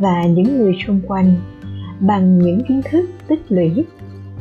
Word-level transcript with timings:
và 0.00 0.24
những 0.24 0.58
người 0.58 0.76
xung 0.86 1.00
quanh 1.06 1.34
bằng 2.00 2.38
những 2.38 2.64
kiến 2.68 2.80
thức 2.90 3.10
tích 3.28 3.42
lũy, 3.48 3.84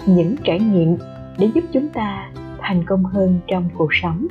những 0.05 0.35
trải 0.43 0.59
nghiệm 0.59 0.97
để 1.37 1.49
giúp 1.55 1.63
chúng 1.73 1.89
ta 1.89 2.31
thành 2.59 2.83
công 2.85 3.03
hơn 3.03 3.39
trong 3.47 3.69
cuộc 3.77 3.89
sống 4.01 4.27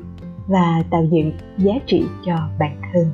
và 0.46 0.82
tạo 0.90 1.04
dựng 1.10 1.32
giá 1.58 1.72
trị 1.86 2.04
cho 2.26 2.34
bản 2.58 2.80
thân. 2.92 3.06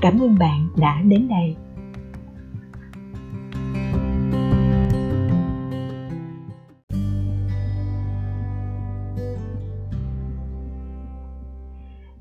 Cảm 0.00 0.20
ơn 0.20 0.36
bạn 0.38 0.68
đã 0.76 1.02
đến 1.02 1.28
đây. 1.28 1.56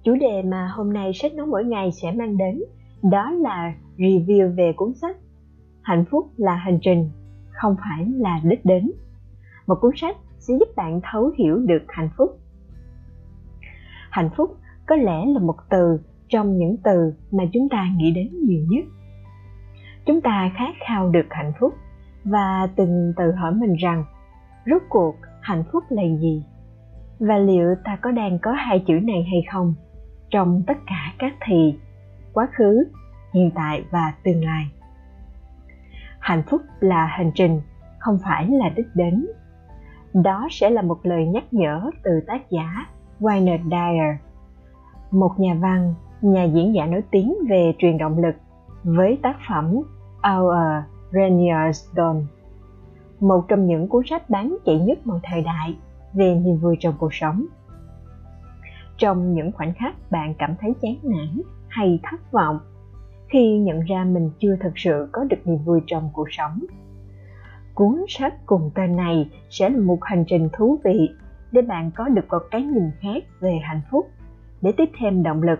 Chủ 0.03 0.15
đề 0.15 0.41
mà 0.41 0.67
hôm 0.75 0.93
nay 0.93 1.11
sách 1.13 1.33
nói 1.33 1.47
mỗi 1.47 1.65
ngày 1.65 1.91
sẽ 1.91 2.11
mang 2.11 2.37
đến 2.37 2.59
đó 3.03 3.31
là 3.31 3.73
review 3.97 4.55
về 4.55 4.73
cuốn 4.73 4.93
sách 4.93 5.17
hạnh 5.81 6.05
phúc 6.11 6.29
là 6.37 6.55
hành 6.55 6.79
trình, 6.81 7.09
không 7.49 7.75
phải 7.79 8.05
là 8.05 8.39
đích 8.43 8.65
đến. 8.65 8.91
Một 9.67 9.75
cuốn 9.81 9.91
sách 9.95 10.17
sẽ 10.39 10.53
giúp 10.59 10.75
bạn 10.75 11.01
thấu 11.03 11.31
hiểu 11.37 11.57
được 11.57 11.83
hạnh 11.87 12.09
phúc. 12.17 12.39
Hạnh 14.09 14.29
phúc 14.35 14.57
có 14.87 14.95
lẽ 14.95 15.25
là 15.25 15.39
một 15.39 15.55
từ 15.69 15.99
trong 16.27 16.57
những 16.57 16.77
từ 16.83 17.13
mà 17.31 17.43
chúng 17.53 17.69
ta 17.69 17.87
nghĩ 17.97 18.11
đến 18.11 18.29
nhiều 18.43 18.65
nhất. 18.69 18.85
Chúng 20.05 20.21
ta 20.21 20.51
khát 20.55 20.73
khao 20.87 21.09
được 21.09 21.25
hạnh 21.29 21.53
phúc 21.59 21.73
và 22.23 22.69
từng 22.75 23.13
tự 23.17 23.31
hỏi 23.31 23.53
mình 23.53 23.75
rằng, 23.75 24.03
rốt 24.65 24.81
cuộc 24.89 25.15
hạnh 25.41 25.63
phúc 25.71 25.83
là 25.89 26.03
gì? 26.21 26.43
Và 27.19 27.37
liệu 27.37 27.75
ta 27.83 27.97
có 28.01 28.11
đang 28.11 28.39
có 28.39 28.51
hai 28.51 28.83
chữ 28.87 28.93
này 28.93 29.23
hay 29.31 29.43
không 29.51 29.75
trong 30.29 30.63
tất 30.67 30.77
cả 30.87 31.13
các 31.19 31.33
thì 31.45 31.75
quá 32.33 32.47
khứ, 32.51 32.83
hiện 33.33 33.51
tại 33.55 33.83
và 33.91 34.13
tương 34.23 34.43
lai. 34.43 34.71
Hạnh 36.19 36.43
phúc 36.49 36.61
là 36.79 37.05
hành 37.05 37.31
trình, 37.35 37.61
không 37.99 38.19
phải 38.23 38.47
là 38.47 38.69
đích 38.69 38.87
đến. 38.93 39.27
Đó 40.13 40.47
sẽ 40.51 40.69
là 40.69 40.81
một 40.81 40.99
lời 41.03 41.25
nhắc 41.25 41.43
nhở 41.51 41.91
từ 42.03 42.11
tác 42.27 42.49
giả 42.49 42.85
Wayne 43.19 43.63
Dyer, 43.63 44.15
một 45.11 45.39
nhà 45.39 45.53
văn, 45.53 45.93
nhà 46.21 46.43
diễn 46.43 46.73
giả 46.73 46.85
nổi 46.85 47.03
tiếng 47.11 47.35
về 47.49 47.73
truyền 47.77 47.97
động 47.97 48.17
lực 48.17 48.35
với 48.83 49.19
tác 49.21 49.35
phẩm 49.49 49.75
Our 50.37 50.83
Rainier's 51.11 51.95
Dawn 51.95 52.25
một 53.19 53.45
trong 53.47 53.67
những 53.67 53.87
cuốn 53.87 54.03
sách 54.05 54.29
bán 54.29 54.57
chạy 54.65 54.79
nhất 54.79 55.07
mọi 55.07 55.19
thời 55.23 55.41
đại 55.41 55.75
về 56.13 56.35
niềm 56.35 56.57
vui 56.57 56.77
trong 56.79 56.95
cuộc 56.99 57.13
sống. 57.13 57.45
Trong 58.97 59.33
những 59.33 59.51
khoảnh 59.51 59.73
khắc 59.73 60.11
bạn 60.11 60.33
cảm 60.37 60.55
thấy 60.61 60.73
chán 60.81 60.95
nản 61.03 61.41
hay 61.69 61.99
thất 62.03 62.31
vọng 62.31 62.59
khi 63.29 63.57
nhận 63.57 63.79
ra 63.79 64.03
mình 64.03 64.31
chưa 64.39 64.55
thật 64.59 64.71
sự 64.75 65.09
có 65.11 65.23
được 65.23 65.37
niềm 65.45 65.57
vui 65.57 65.81
trong 65.87 66.09
cuộc 66.13 66.27
sống. 66.31 66.59
Cuốn 67.73 68.05
sách 68.07 68.33
cùng 68.45 68.71
tên 68.75 68.95
này 68.95 69.29
sẽ 69.49 69.69
là 69.69 69.79
một 69.79 69.99
hành 70.01 70.23
trình 70.27 70.49
thú 70.53 70.79
vị 70.83 71.09
để 71.51 71.61
bạn 71.61 71.91
có 71.95 72.07
được 72.07 72.25
một 72.29 72.43
cái 72.51 72.63
nhìn 72.63 72.91
khác 73.01 73.23
về 73.39 73.59
hạnh 73.63 73.81
phúc, 73.91 74.07
để 74.61 74.71
tiếp 74.77 74.89
thêm 74.99 75.23
động 75.23 75.43
lực, 75.43 75.59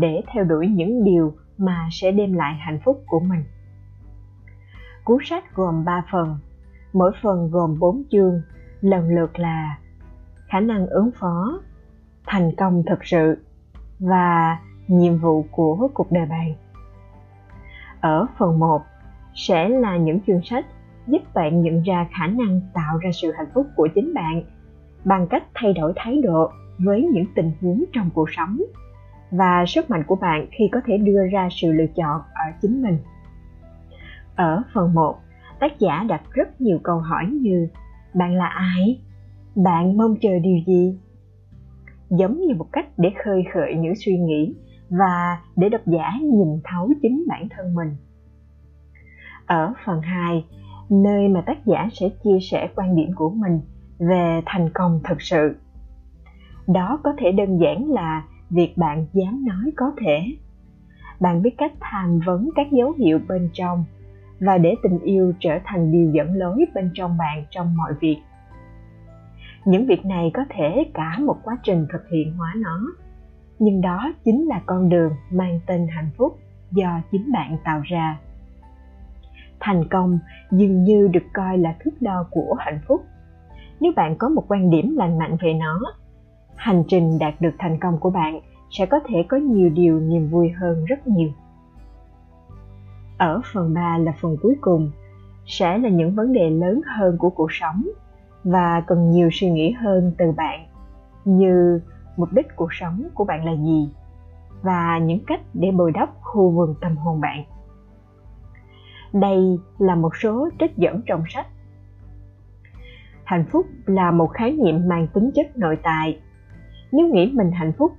để 0.00 0.22
theo 0.32 0.44
đuổi 0.44 0.68
những 0.68 1.04
điều 1.04 1.34
mà 1.58 1.88
sẽ 1.92 2.10
đem 2.12 2.32
lại 2.32 2.54
hạnh 2.54 2.80
phúc 2.84 3.02
của 3.06 3.20
mình. 3.20 3.44
Cuốn 5.04 5.18
sách 5.24 5.54
gồm 5.54 5.84
3 5.84 6.04
phần, 6.12 6.38
mỗi 6.92 7.12
phần 7.22 7.50
gồm 7.50 7.78
4 7.78 8.02
chương, 8.10 8.42
lần 8.80 9.08
lượt 9.08 9.38
là 9.38 9.78
khả 10.48 10.60
năng 10.60 10.86
ứng 10.86 11.10
phó, 11.20 11.60
thành 12.26 12.50
công 12.56 12.82
thực 12.88 13.04
sự 13.04 13.36
và 13.98 14.58
nhiệm 14.90 15.18
vụ 15.18 15.44
của 15.50 15.88
cuộc 15.94 16.12
đời 16.12 16.26
bạn 16.26 16.54
ở 18.00 18.26
phần 18.38 18.58
1 18.58 18.82
sẽ 19.34 19.68
là 19.68 19.96
những 19.96 20.20
chương 20.26 20.42
sách 20.42 20.66
giúp 21.06 21.34
bạn 21.34 21.62
nhận 21.62 21.82
ra 21.82 22.08
khả 22.10 22.26
năng 22.26 22.60
tạo 22.74 22.98
ra 22.98 23.10
sự 23.12 23.32
hạnh 23.36 23.48
phúc 23.54 23.66
của 23.76 23.88
chính 23.94 24.14
bạn 24.14 24.42
bằng 25.04 25.26
cách 25.30 25.44
thay 25.54 25.72
đổi 25.72 25.92
thái 25.96 26.20
độ 26.22 26.50
với 26.78 27.08
những 27.12 27.24
tình 27.34 27.52
huống 27.60 27.84
trong 27.92 28.10
cuộc 28.14 28.28
sống 28.30 28.58
và 29.30 29.64
sức 29.66 29.90
mạnh 29.90 30.04
của 30.06 30.16
bạn 30.16 30.46
khi 30.50 30.68
có 30.72 30.80
thể 30.86 30.96
đưa 30.96 31.26
ra 31.32 31.48
sự 31.50 31.72
lựa 31.72 31.86
chọn 31.86 32.20
ở 32.34 32.44
chính 32.62 32.82
mình. 32.82 32.98
Ở 34.36 34.62
phần 34.74 34.94
1, 34.94 35.18
tác 35.60 35.78
giả 35.78 36.04
đặt 36.08 36.22
rất 36.30 36.60
nhiều 36.60 36.78
câu 36.82 36.98
hỏi 36.98 37.26
như 37.26 37.68
Bạn 38.14 38.34
là 38.34 38.46
ai? 38.46 39.00
Bạn 39.54 39.96
mong 39.96 40.16
chờ 40.20 40.38
điều 40.38 40.58
gì? 40.66 40.98
Giống 42.10 42.40
như 42.40 42.54
một 42.54 42.66
cách 42.72 42.86
để 42.96 43.12
khơi 43.24 43.44
khởi 43.54 43.74
những 43.74 43.94
suy 43.96 44.18
nghĩ 44.18 44.54
và 44.90 45.38
để 45.56 45.68
độc 45.68 45.80
giả 45.86 46.12
nhìn 46.22 46.60
thấu 46.64 46.92
chính 47.02 47.24
bản 47.28 47.48
thân 47.50 47.74
mình. 47.74 47.96
Ở 49.46 49.72
phần 49.84 50.00
2, 50.00 50.44
nơi 50.90 51.28
mà 51.28 51.40
tác 51.46 51.66
giả 51.66 51.88
sẽ 51.92 52.08
chia 52.24 52.38
sẻ 52.50 52.68
quan 52.76 52.96
điểm 52.96 53.10
của 53.14 53.30
mình 53.30 53.60
về 53.98 54.42
thành 54.46 54.70
công 54.74 55.00
thực 55.04 55.22
sự. 55.22 55.56
Đó 56.66 57.00
có 57.04 57.12
thể 57.18 57.32
đơn 57.32 57.58
giản 57.58 57.90
là 57.90 58.24
việc 58.50 58.78
bạn 58.78 59.06
dám 59.12 59.44
nói 59.46 59.72
có 59.76 59.92
thể. 60.00 60.36
Bạn 61.20 61.42
biết 61.42 61.54
cách 61.58 61.72
tham 61.80 62.20
vấn 62.26 62.50
các 62.54 62.66
dấu 62.72 62.92
hiệu 62.92 63.20
bên 63.28 63.50
trong 63.52 63.84
và 64.40 64.58
để 64.58 64.74
tình 64.82 64.98
yêu 64.98 65.32
trở 65.40 65.58
thành 65.64 65.92
điều 65.92 66.10
dẫn 66.10 66.34
lối 66.34 66.64
bên 66.74 66.90
trong 66.94 67.18
bạn 67.18 67.44
trong 67.50 67.76
mọi 67.76 67.94
việc. 68.00 68.18
Những 69.64 69.86
việc 69.86 70.04
này 70.04 70.30
có 70.34 70.44
thể 70.50 70.90
cả 70.94 71.18
một 71.18 71.36
quá 71.42 71.58
trình 71.62 71.86
thực 71.92 72.08
hiện 72.08 72.36
hóa 72.36 72.54
nó 72.56 72.86
nhưng 73.60 73.80
đó 73.80 74.12
chính 74.24 74.46
là 74.46 74.60
con 74.66 74.88
đường 74.88 75.12
mang 75.30 75.60
tên 75.66 75.86
hạnh 75.88 76.10
phúc 76.16 76.38
do 76.70 77.00
chính 77.12 77.32
bạn 77.32 77.56
tạo 77.64 77.80
ra. 77.84 78.18
Thành 79.60 79.88
công 79.88 80.18
dường 80.50 80.84
như 80.84 81.08
được 81.08 81.24
coi 81.32 81.58
là 81.58 81.74
thước 81.80 81.90
đo 82.00 82.26
của 82.30 82.54
hạnh 82.58 82.80
phúc. 82.88 83.04
Nếu 83.80 83.92
bạn 83.96 84.16
có 84.16 84.28
một 84.28 84.44
quan 84.48 84.70
điểm 84.70 84.96
lành 84.96 85.18
mạnh 85.18 85.36
về 85.40 85.54
nó, 85.54 85.80
hành 86.54 86.84
trình 86.88 87.18
đạt 87.18 87.40
được 87.40 87.54
thành 87.58 87.78
công 87.80 87.98
của 87.98 88.10
bạn 88.10 88.40
sẽ 88.70 88.86
có 88.86 89.00
thể 89.06 89.24
có 89.28 89.36
nhiều 89.36 89.70
điều 89.70 90.00
niềm 90.00 90.28
vui 90.28 90.50
hơn 90.50 90.84
rất 90.84 91.06
nhiều. 91.06 91.28
Ở 93.18 93.40
phần 93.52 93.74
3 93.74 93.98
là 93.98 94.12
phần 94.20 94.36
cuối 94.42 94.56
cùng, 94.60 94.90
sẽ 95.46 95.78
là 95.78 95.88
những 95.88 96.14
vấn 96.14 96.32
đề 96.32 96.50
lớn 96.50 96.80
hơn 96.96 97.18
của 97.18 97.30
cuộc 97.30 97.52
sống 97.52 97.82
và 98.44 98.82
cần 98.86 99.10
nhiều 99.10 99.28
suy 99.32 99.50
nghĩ 99.50 99.70
hơn 99.70 100.12
từ 100.18 100.32
bạn, 100.32 100.66
như 101.24 101.80
mục 102.20 102.32
đích 102.32 102.56
cuộc 102.56 102.72
sống 102.72 103.08
của 103.14 103.24
bạn 103.24 103.44
là 103.44 103.52
gì 103.52 103.88
và 104.62 104.98
những 104.98 105.24
cách 105.26 105.40
để 105.54 105.70
bồi 105.70 105.92
đắp 105.92 106.10
khu 106.20 106.50
vườn 106.50 106.74
tâm 106.80 106.96
hồn 106.96 107.20
bạn. 107.20 107.44
Đây 109.12 109.58
là 109.78 109.94
một 109.94 110.16
số 110.16 110.48
trích 110.58 110.76
dẫn 110.76 111.00
trong 111.06 111.24
sách. 111.28 111.46
Hạnh 113.24 113.44
phúc 113.52 113.66
là 113.86 114.10
một 114.10 114.30
khái 114.34 114.52
niệm 114.52 114.88
mang 114.88 115.06
tính 115.14 115.30
chất 115.34 115.58
nội 115.58 115.78
tại. 115.82 116.20
Nếu 116.92 117.06
nghĩ 117.06 117.32
mình 117.34 117.50
hạnh 117.52 117.72
phúc, 117.78 117.92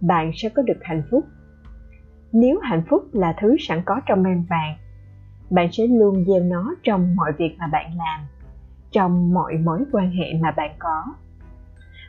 bạn 0.00 0.30
sẽ 0.34 0.48
có 0.48 0.62
được 0.62 0.78
hạnh 0.82 1.02
phúc. 1.10 1.24
Nếu 2.32 2.60
hạnh 2.62 2.82
phúc 2.88 3.04
là 3.12 3.34
thứ 3.40 3.56
sẵn 3.58 3.82
có 3.84 4.00
trong 4.06 4.24
em 4.24 4.46
bạn 4.50 4.76
bạn 5.50 5.68
sẽ 5.72 5.86
luôn 5.86 6.24
gieo 6.24 6.42
nó 6.42 6.74
trong 6.82 7.16
mọi 7.16 7.32
việc 7.32 7.56
mà 7.58 7.66
bạn 7.66 7.96
làm, 7.96 8.20
trong 8.90 9.34
mọi 9.34 9.56
mối 9.56 9.84
quan 9.92 10.10
hệ 10.10 10.34
mà 10.40 10.50
bạn 10.50 10.70
có 10.78 11.04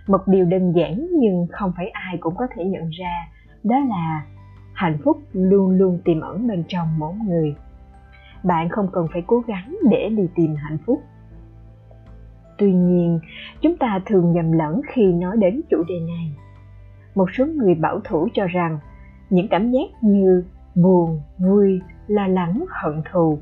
một 0.07 0.27
điều 0.27 0.45
đơn 0.45 0.71
giản 0.75 1.07
nhưng 1.19 1.47
không 1.51 1.71
phải 1.77 1.87
ai 1.87 2.17
cũng 2.17 2.35
có 2.35 2.47
thể 2.55 2.65
nhận 2.65 2.89
ra, 2.89 3.27
đó 3.63 3.75
là 3.89 4.25
hạnh 4.73 4.97
phúc 5.03 5.17
luôn 5.33 5.71
luôn 5.71 5.99
tiềm 6.05 6.19
ẩn 6.19 6.47
bên 6.47 6.63
trong 6.67 6.87
mỗi 6.97 7.13
người. 7.13 7.55
Bạn 8.43 8.69
không 8.69 8.87
cần 8.91 9.07
phải 9.13 9.23
cố 9.27 9.39
gắng 9.47 9.75
để 9.91 10.09
đi 10.09 10.23
tìm 10.35 10.55
hạnh 10.55 10.77
phúc. 10.85 11.01
Tuy 12.57 12.73
nhiên, 12.73 13.19
chúng 13.61 13.77
ta 13.77 13.99
thường 14.05 14.33
nhầm 14.33 14.51
lẫn 14.51 14.81
khi 14.93 15.13
nói 15.13 15.37
đến 15.37 15.61
chủ 15.69 15.83
đề 15.87 15.99
này. 15.99 16.35
Một 17.15 17.25
số 17.37 17.45
người 17.45 17.75
bảo 17.75 17.99
thủ 18.03 18.27
cho 18.33 18.47
rằng 18.47 18.79
những 19.29 19.47
cảm 19.47 19.71
giác 19.71 20.03
như 20.03 20.43
buồn, 20.75 21.21
vui, 21.37 21.81
lo 22.07 22.27
lắng, 22.27 22.65
hận 22.69 23.01
thù 23.11 23.39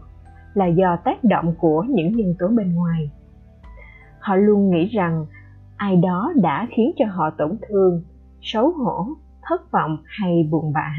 là 0.54 0.66
do 0.66 0.96
tác 0.96 1.24
động 1.24 1.56
của 1.58 1.84
những 1.84 2.18
nhân 2.18 2.36
tố 2.40 2.48
bên 2.48 2.76
ngoài. 2.76 3.10
Họ 4.20 4.36
luôn 4.36 4.72
nghĩ 4.72 4.86
rằng 4.86 5.26
ai 5.80 5.96
đó 5.96 6.34
đã 6.36 6.68
khiến 6.72 6.92
cho 6.98 7.06
họ 7.06 7.30
tổn 7.38 7.58
thương, 7.70 8.04
xấu 8.42 8.72
hổ, 8.72 9.08
thất 9.42 9.72
vọng 9.72 9.98
hay 10.06 10.48
buồn 10.52 10.74
bã. 10.74 10.96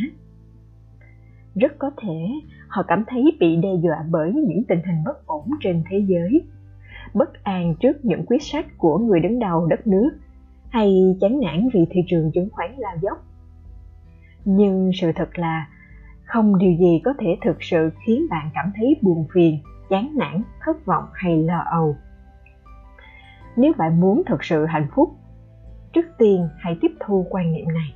Rất 1.54 1.78
có 1.78 1.90
thể 2.02 2.40
họ 2.68 2.82
cảm 2.88 3.04
thấy 3.06 3.36
bị 3.40 3.56
đe 3.56 3.68
dọa 3.82 4.04
bởi 4.10 4.32
những 4.32 4.64
tình 4.68 4.80
hình 4.86 5.04
bất 5.04 5.26
ổn 5.26 5.50
trên 5.60 5.82
thế 5.90 6.04
giới, 6.08 6.42
bất 7.14 7.44
an 7.44 7.74
trước 7.80 8.04
những 8.04 8.26
quyết 8.26 8.42
sách 8.42 8.66
của 8.78 8.98
người 8.98 9.20
đứng 9.20 9.38
đầu 9.38 9.66
đất 9.66 9.86
nước, 9.86 10.10
hay 10.68 11.16
chán 11.20 11.40
nản 11.40 11.68
vì 11.72 11.86
thị 11.90 12.00
trường 12.08 12.30
chứng 12.34 12.48
khoán 12.52 12.74
lao 12.78 12.96
dốc. 13.02 13.24
Nhưng 14.44 14.90
sự 14.94 15.12
thật 15.14 15.38
là, 15.38 15.68
không 16.24 16.58
điều 16.58 16.72
gì 16.72 17.00
có 17.04 17.14
thể 17.18 17.38
thực 17.44 17.56
sự 17.60 17.90
khiến 18.06 18.26
bạn 18.30 18.50
cảm 18.54 18.72
thấy 18.76 18.96
buồn 19.02 19.26
phiền, 19.34 19.58
chán 19.90 20.12
nản, 20.16 20.42
thất 20.60 20.86
vọng 20.86 21.04
hay 21.12 21.42
lo 21.42 21.58
âu 21.70 21.96
nếu 23.60 23.72
bạn 23.78 24.00
muốn 24.00 24.22
thực 24.26 24.44
sự 24.44 24.66
hạnh 24.66 24.86
phúc, 24.94 25.10
trước 25.92 26.06
tiên 26.18 26.48
hãy 26.58 26.78
tiếp 26.80 26.92
thu 27.00 27.26
quan 27.30 27.52
niệm 27.52 27.68
này. 27.68 27.94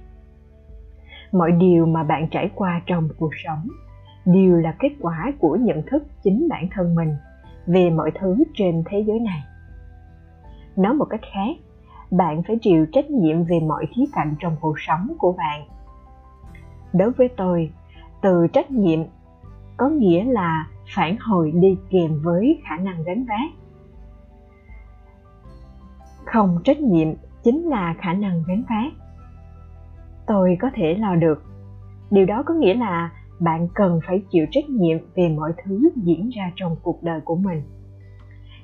Mọi 1.33 1.53
điều 1.53 1.87
mà 1.87 2.05
bạn 2.05 2.29
trải 2.31 2.51
qua 2.55 2.83
trong 2.87 3.09
cuộc 3.19 3.31
sống 3.45 3.69
đều 4.25 4.57
là 4.57 4.75
kết 4.79 4.91
quả 5.01 5.33
của 5.39 5.57
nhận 5.57 5.83
thức 5.87 6.07
chính 6.23 6.49
bản 6.49 6.69
thân 6.71 6.95
mình 6.95 7.17
về 7.67 7.91
mọi 7.91 8.11
thứ 8.21 8.37
trên 8.55 8.83
thế 8.87 9.05
giới 9.07 9.21
này. 9.21 9.43
Nói 10.77 10.95
một 10.95 11.05
cách 11.05 11.21
khác, 11.33 11.57
bạn 12.11 12.43
phải 12.43 12.59
chịu 12.63 12.87
trách 12.93 13.11
nhiệm 13.11 13.45
về 13.45 13.61
mọi 13.61 13.87
khía 13.97 14.05
cạnh 14.13 14.35
trong 14.41 14.57
cuộc 14.61 14.81
sống 14.81 15.13
của 15.19 15.33
bạn. 15.33 15.65
Đối 16.93 17.11
với 17.11 17.29
tôi, 17.37 17.73
từ 18.23 18.47
trách 18.53 18.71
nhiệm 18.71 19.01
có 19.77 19.89
nghĩa 19.89 20.25
là 20.25 20.67
phản 20.97 21.17
hồi 21.21 21.53
đi 21.55 21.79
kèm 21.91 22.23
với 22.23 22.61
khả 22.65 22.77
năng 22.77 23.05
gánh 23.05 23.25
vác 23.25 23.64
không 26.27 26.59
trách 26.65 26.81
nhiệm 26.81 27.09
chính 27.43 27.69
là 27.69 27.95
khả 27.99 28.13
năng 28.13 28.43
gánh 28.47 28.65
vác. 28.69 28.93
Tôi 30.27 30.57
có 30.61 30.71
thể 30.75 30.95
lo 30.95 31.15
được. 31.15 31.43
Điều 32.11 32.27
đó 32.27 32.43
có 32.47 32.55
nghĩa 32.55 32.75
là 32.75 33.11
bạn 33.41 33.69
cần 33.75 34.01
phải 34.07 34.23
chịu 34.31 34.47
trách 34.51 34.71
nhiệm 34.71 34.99
về 35.15 35.29
mọi 35.29 35.53
thứ 35.65 35.91
diễn 35.97 36.31
ra 36.31 36.53
trong 36.57 36.77
cuộc 36.83 37.03
đời 37.03 37.21
của 37.25 37.37
mình. 37.37 37.63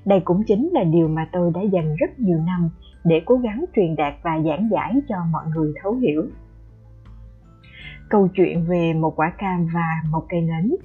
Đây 0.04 0.20
cũng 0.20 0.42
chính 0.46 0.70
là 0.72 0.84
điều 0.84 1.08
mà 1.08 1.28
tôi 1.32 1.50
đã 1.54 1.60
dành 1.60 1.96
rất 1.96 2.20
nhiều 2.20 2.38
năm 2.38 2.70
để 3.04 3.22
cố 3.26 3.36
gắng 3.36 3.64
truyền 3.76 3.96
đạt 3.96 4.14
và 4.22 4.38
giảng 4.44 4.68
giải 4.72 4.94
cho 5.08 5.16
mọi 5.32 5.44
người 5.54 5.72
thấu 5.82 5.94
hiểu. 5.94 6.26
Câu 8.08 8.28
chuyện 8.28 8.64
về 8.68 8.92
một 8.92 9.16
quả 9.16 9.32
cam 9.38 9.66
và 9.74 10.02
một 10.10 10.26
cây 10.28 10.40
nến. 10.40 10.76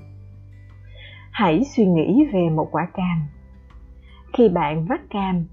Hãy 1.31 1.63
suy 1.63 1.86
nghĩ 1.86 2.25
về 2.33 2.50
một 2.50 2.68
quả 2.72 2.88
cam. 2.94 3.22
Khi 4.33 4.50
bạn 4.50 4.86
vắt 4.86 5.10
cam 5.10 5.45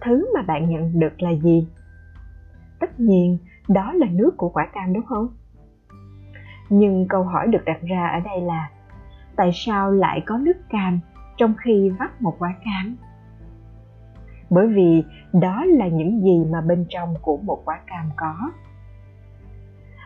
thứ 0.00 0.28
mà 0.34 0.42
bạn 0.42 0.70
nhận 0.70 1.00
được 1.00 1.22
là 1.22 1.30
gì? 1.30 1.68
Tất 2.80 3.00
nhiên, 3.00 3.38
đó 3.68 3.92
là 3.92 4.06
nước 4.10 4.30
của 4.36 4.48
quả 4.48 4.66
cam 4.72 4.92
đúng 4.92 5.06
không? 5.06 5.28
Nhưng 6.68 7.08
câu 7.08 7.24
hỏi 7.24 7.46
được 7.46 7.64
đặt 7.66 7.80
ra 7.82 8.08
ở 8.08 8.20
đây 8.20 8.40
là, 8.40 8.70
tại 9.36 9.50
sao 9.54 9.90
lại 9.90 10.22
có 10.26 10.38
nước 10.38 10.56
cam 10.68 11.00
trong 11.36 11.54
khi 11.64 11.90
vắt 11.98 12.22
một 12.22 12.36
quả 12.38 12.54
cam? 12.64 12.96
Bởi 14.50 14.66
vì 14.66 15.04
đó 15.32 15.64
là 15.64 15.88
những 15.88 16.22
gì 16.22 16.44
mà 16.50 16.60
bên 16.60 16.86
trong 16.88 17.14
của 17.22 17.36
một 17.36 17.62
quả 17.64 17.80
cam 17.86 18.10
có. 18.16 18.50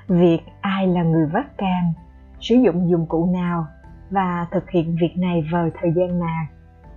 Việc 0.08 0.40
ai 0.60 0.86
là 0.86 1.02
người 1.02 1.26
vắt 1.26 1.58
cam, 1.58 1.92
sử 2.40 2.54
dụng 2.54 2.90
dụng 2.90 3.06
cụ 3.06 3.26
nào 3.32 3.66
và 4.10 4.46
thực 4.50 4.70
hiện 4.70 4.96
việc 5.00 5.16
này 5.16 5.48
vào 5.52 5.68
thời 5.80 5.92
gian 5.92 6.18
nào 6.18 6.46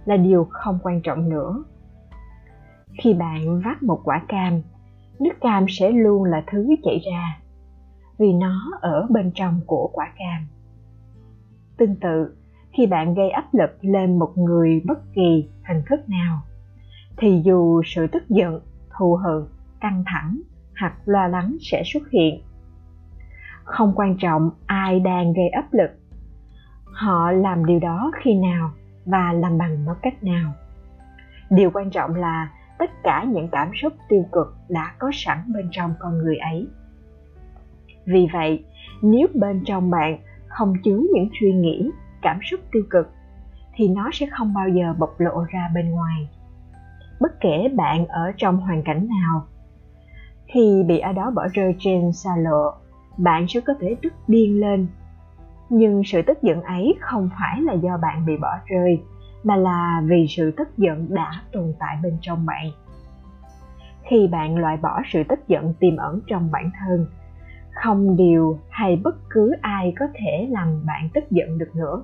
là 0.06 0.18
điều 0.18 0.48
không 0.50 0.80
quan 0.84 1.02
trọng 1.02 1.30
nữa 1.30 1.64
khi 2.98 3.14
bạn 3.14 3.62
vắt 3.66 3.84
một 3.84 4.02
quả 4.04 4.22
cam, 4.28 4.62
nước 5.20 5.34
cam 5.42 5.66
sẽ 5.70 5.92
luôn 5.92 6.24
là 6.24 6.44
thứ 6.48 6.76
chảy 6.84 7.02
ra, 7.12 7.40
vì 8.18 8.34
nó 8.34 8.72
ở 8.82 9.08
bên 9.10 9.32
trong 9.36 9.62
của 9.66 9.90
quả 9.94 10.12
cam. 10.18 10.48
Tương 11.78 11.96
tự, 11.96 12.36
khi 12.78 12.88
bạn 12.88 13.14
gây 13.14 13.30
áp 13.30 13.54
lực 13.54 13.78
lên 13.82 14.20
một 14.20 14.38
người 14.38 14.82
bất 14.86 15.14
kỳ 15.16 15.50
hình 15.68 15.82
thức 15.90 16.10
nào, 16.10 16.42
thì 17.18 17.42
dù 17.46 17.82
sự 17.86 18.08
tức 18.08 18.30
giận, 18.30 18.62
thù 18.98 19.16
hận, 19.16 19.44
căng 19.82 20.04
thẳng 20.06 20.42
hoặc 20.80 20.94
lo 21.06 21.28
lắng 21.28 21.58
sẽ 21.62 21.84
xuất 21.86 22.10
hiện. 22.10 22.42
Không 23.64 23.94
quan 23.96 24.18
trọng 24.18 24.50
ai 24.66 25.00
đang 25.00 25.34
gây 25.34 25.50
áp 25.50 25.68
lực, 25.72 25.90
họ 26.86 27.32
làm 27.32 27.66
điều 27.66 27.80
đó 27.80 28.12
khi 28.24 28.34
nào 28.34 28.72
và 29.06 29.34
làm 29.34 29.58
bằng 29.58 29.86
một 29.86 29.96
cách 30.02 30.24
nào. 30.24 30.52
Điều 31.50 31.72
quan 31.74 31.90
trọng 31.90 32.16
là 32.16 32.50
tất 32.80 32.92
cả 33.04 33.26
những 33.28 33.50
cảm 33.52 33.72
xúc 33.82 33.94
tiêu 34.10 34.26
cực 34.32 34.58
đã 34.70 34.94
có 35.00 35.12
sẵn 35.14 35.38
bên 35.54 35.68
trong 35.72 35.94
con 36.00 36.18
người 36.18 36.38
ấy. 36.38 36.68
Vì 38.06 38.28
vậy, 38.34 38.66
nếu 39.02 39.28
bên 39.34 39.64
trong 39.66 39.90
bạn 39.90 40.20
không 40.48 40.74
chứa 40.84 41.02
những 41.14 41.30
suy 41.40 41.54
nghĩ, 41.54 41.92
cảm 42.22 42.40
xúc 42.44 42.60
tiêu 42.72 42.84
cực, 42.90 43.10
thì 43.76 43.88
nó 43.88 44.10
sẽ 44.14 44.26
không 44.38 44.54
bao 44.54 44.70
giờ 44.70 44.94
bộc 45.00 45.20
lộ 45.20 45.46
ra 45.50 45.70
bên 45.76 45.92
ngoài. 45.92 46.30
Bất 47.20 47.40
kể 47.40 47.68
bạn 47.76 48.08
ở 48.08 48.32
trong 48.38 48.58
hoàn 48.58 48.84
cảnh 48.84 49.08
nào, 49.08 49.48
khi 50.46 50.84
bị 50.88 51.00
ai 51.00 51.14
đó 51.14 51.32
bỏ 51.36 51.48
rơi 51.54 51.76
trên 51.80 52.14
xa 52.14 52.30
lộ, 52.38 52.72
bạn 53.18 53.46
sẽ 53.48 53.60
có 53.62 53.74
thể 53.80 53.96
tức 54.02 54.14
điên 54.28 54.60
lên. 54.60 54.88
Nhưng 55.70 56.02
sự 56.06 56.22
tức 56.22 56.42
giận 56.42 56.62
ấy 56.62 56.96
không 57.00 57.30
phải 57.40 57.62
là 57.62 57.74
do 57.74 57.98
bạn 58.02 58.26
bị 58.26 58.34
bỏ 58.42 58.52
rơi 58.66 59.04
mà 59.44 59.56
là 59.56 60.01
vì 60.06 60.25
sự 60.30 60.51
tức 60.51 60.78
giận 60.78 61.07
đã 61.10 61.31
tồn 61.51 61.74
tại 61.80 61.98
bên 62.04 62.18
trong 62.22 62.45
bạn 62.45 62.72
khi 64.04 64.28
bạn 64.28 64.57
loại 64.57 64.78
bỏ 64.78 65.01
sự 65.13 65.24
tức 65.30 65.48
giận 65.48 65.74
tiềm 65.80 65.98
ẩn 65.98 66.19
trong 66.28 66.51
bản 66.51 66.72
thân 66.80 67.06
không 67.72 68.16
điều 68.16 68.60
hay 68.69 68.95
bất 68.95 69.16
cứ 69.30 69.51
ai 69.62 69.94
có 70.00 70.06
thể 70.13 70.48
làm 70.50 70.86
bạn 70.86 71.10
tức 71.13 71.24
giận 71.31 71.57
được 71.57 71.75
nữa 71.75 72.04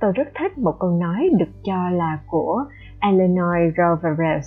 tôi 0.00 0.12
rất 0.12 0.28
thích 0.34 0.58
một 0.58 0.76
câu 0.78 0.90
nói 0.90 1.28
được 1.38 1.50
cho 1.64 1.90
là 1.90 2.18
của 2.26 2.64
Eleanor 3.00 3.54
Roosevelt. 3.76 4.44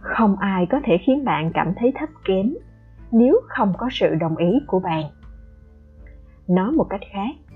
Không 0.00 0.36
ai 0.36 0.66
có 0.66 0.80
thể 0.84 0.98
khiến 1.06 1.24
bạn 1.24 1.50
cảm 1.54 1.72
thấy 1.76 1.92
thấp 1.94 2.08
kém 2.24 2.54
nếu 3.12 3.40
không 3.48 3.72
có 3.78 3.88
sự 3.92 4.14
đồng 4.14 4.36
ý 4.36 4.60
của 4.66 4.80
bạn. 4.80 5.04
Nói 6.48 6.72
một 6.72 6.86
cách 6.90 7.00
khác, 7.12 7.47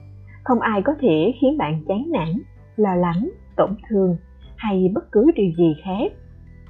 không 0.44 0.60
ai 0.60 0.82
có 0.82 0.94
thể 1.00 1.34
khiến 1.40 1.58
bạn 1.58 1.84
chán 1.88 2.10
nản, 2.12 2.38
lo 2.76 2.94
lắng, 2.94 3.28
tổn 3.56 3.76
thương 3.88 4.16
hay 4.56 4.90
bất 4.94 5.12
cứ 5.12 5.30
điều 5.34 5.52
gì 5.58 5.76
khác 5.84 6.12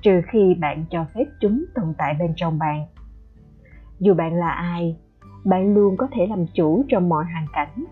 trừ 0.02 0.20
khi 0.32 0.54
bạn 0.54 0.84
cho 0.90 1.06
phép 1.14 1.24
chúng 1.40 1.64
tồn 1.74 1.94
tại 1.98 2.16
bên 2.19 2.32
trong 2.36 2.58
bạn. 2.58 2.86
Dù 4.00 4.14
bạn 4.14 4.34
là 4.34 4.50
ai, 4.50 4.97
bạn 5.44 5.75
luôn 5.75 5.97
có 5.97 6.08
thể 6.12 6.26
làm 6.26 6.47
chủ 6.54 6.85
trong 6.88 7.08
mọi 7.08 7.25
hoàn 7.25 7.47
cảnh 7.52 7.85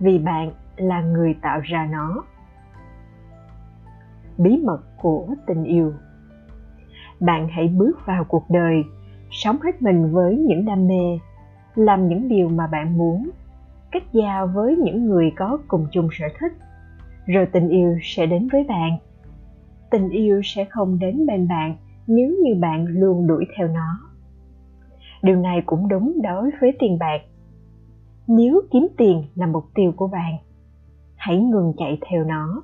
vì 0.00 0.18
bạn 0.18 0.52
là 0.76 1.02
người 1.02 1.34
tạo 1.42 1.60
ra 1.64 1.88
nó. 1.92 2.24
Bí 4.38 4.62
mật 4.64 4.80
của 5.02 5.26
tình 5.46 5.64
yêu. 5.64 5.92
Bạn 7.20 7.48
hãy 7.48 7.68
bước 7.68 8.06
vào 8.06 8.24
cuộc 8.24 8.44
đời 8.50 8.84
sống 9.30 9.56
hết 9.62 9.82
mình 9.82 10.12
với 10.12 10.36
những 10.36 10.64
đam 10.64 10.86
mê 10.86 11.18
làm 11.74 12.08
những 12.08 12.28
điều 12.28 12.48
mà 12.48 12.66
bạn 12.66 12.98
muốn 12.98 13.30
kết 13.94 14.02
giao 14.12 14.46
với 14.46 14.76
những 14.76 15.06
người 15.06 15.32
có 15.36 15.58
cùng 15.68 15.86
chung 15.92 16.08
sở 16.12 16.26
thích. 16.40 16.52
Rồi 17.26 17.46
tình 17.52 17.68
yêu 17.68 17.98
sẽ 18.02 18.26
đến 18.26 18.48
với 18.52 18.64
bạn. 18.68 18.98
Tình 19.90 20.08
yêu 20.08 20.40
sẽ 20.44 20.64
không 20.64 20.98
đến 20.98 21.26
bên 21.26 21.48
bạn 21.48 21.76
nếu 22.06 22.30
như 22.44 22.54
bạn 22.60 22.86
luôn 22.86 23.26
đuổi 23.26 23.44
theo 23.56 23.68
nó. 23.68 24.00
Điều 25.22 25.36
này 25.36 25.62
cũng 25.66 25.88
đúng 25.88 26.22
đối 26.22 26.50
với 26.60 26.72
tiền 26.78 26.98
bạc. 26.98 27.20
Nếu 28.26 28.60
kiếm 28.70 28.86
tiền 28.96 29.22
là 29.34 29.46
mục 29.46 29.64
tiêu 29.74 29.92
của 29.96 30.06
bạn, 30.08 30.36
hãy 31.16 31.38
ngừng 31.38 31.72
chạy 31.76 31.98
theo 32.10 32.24
nó. 32.24 32.62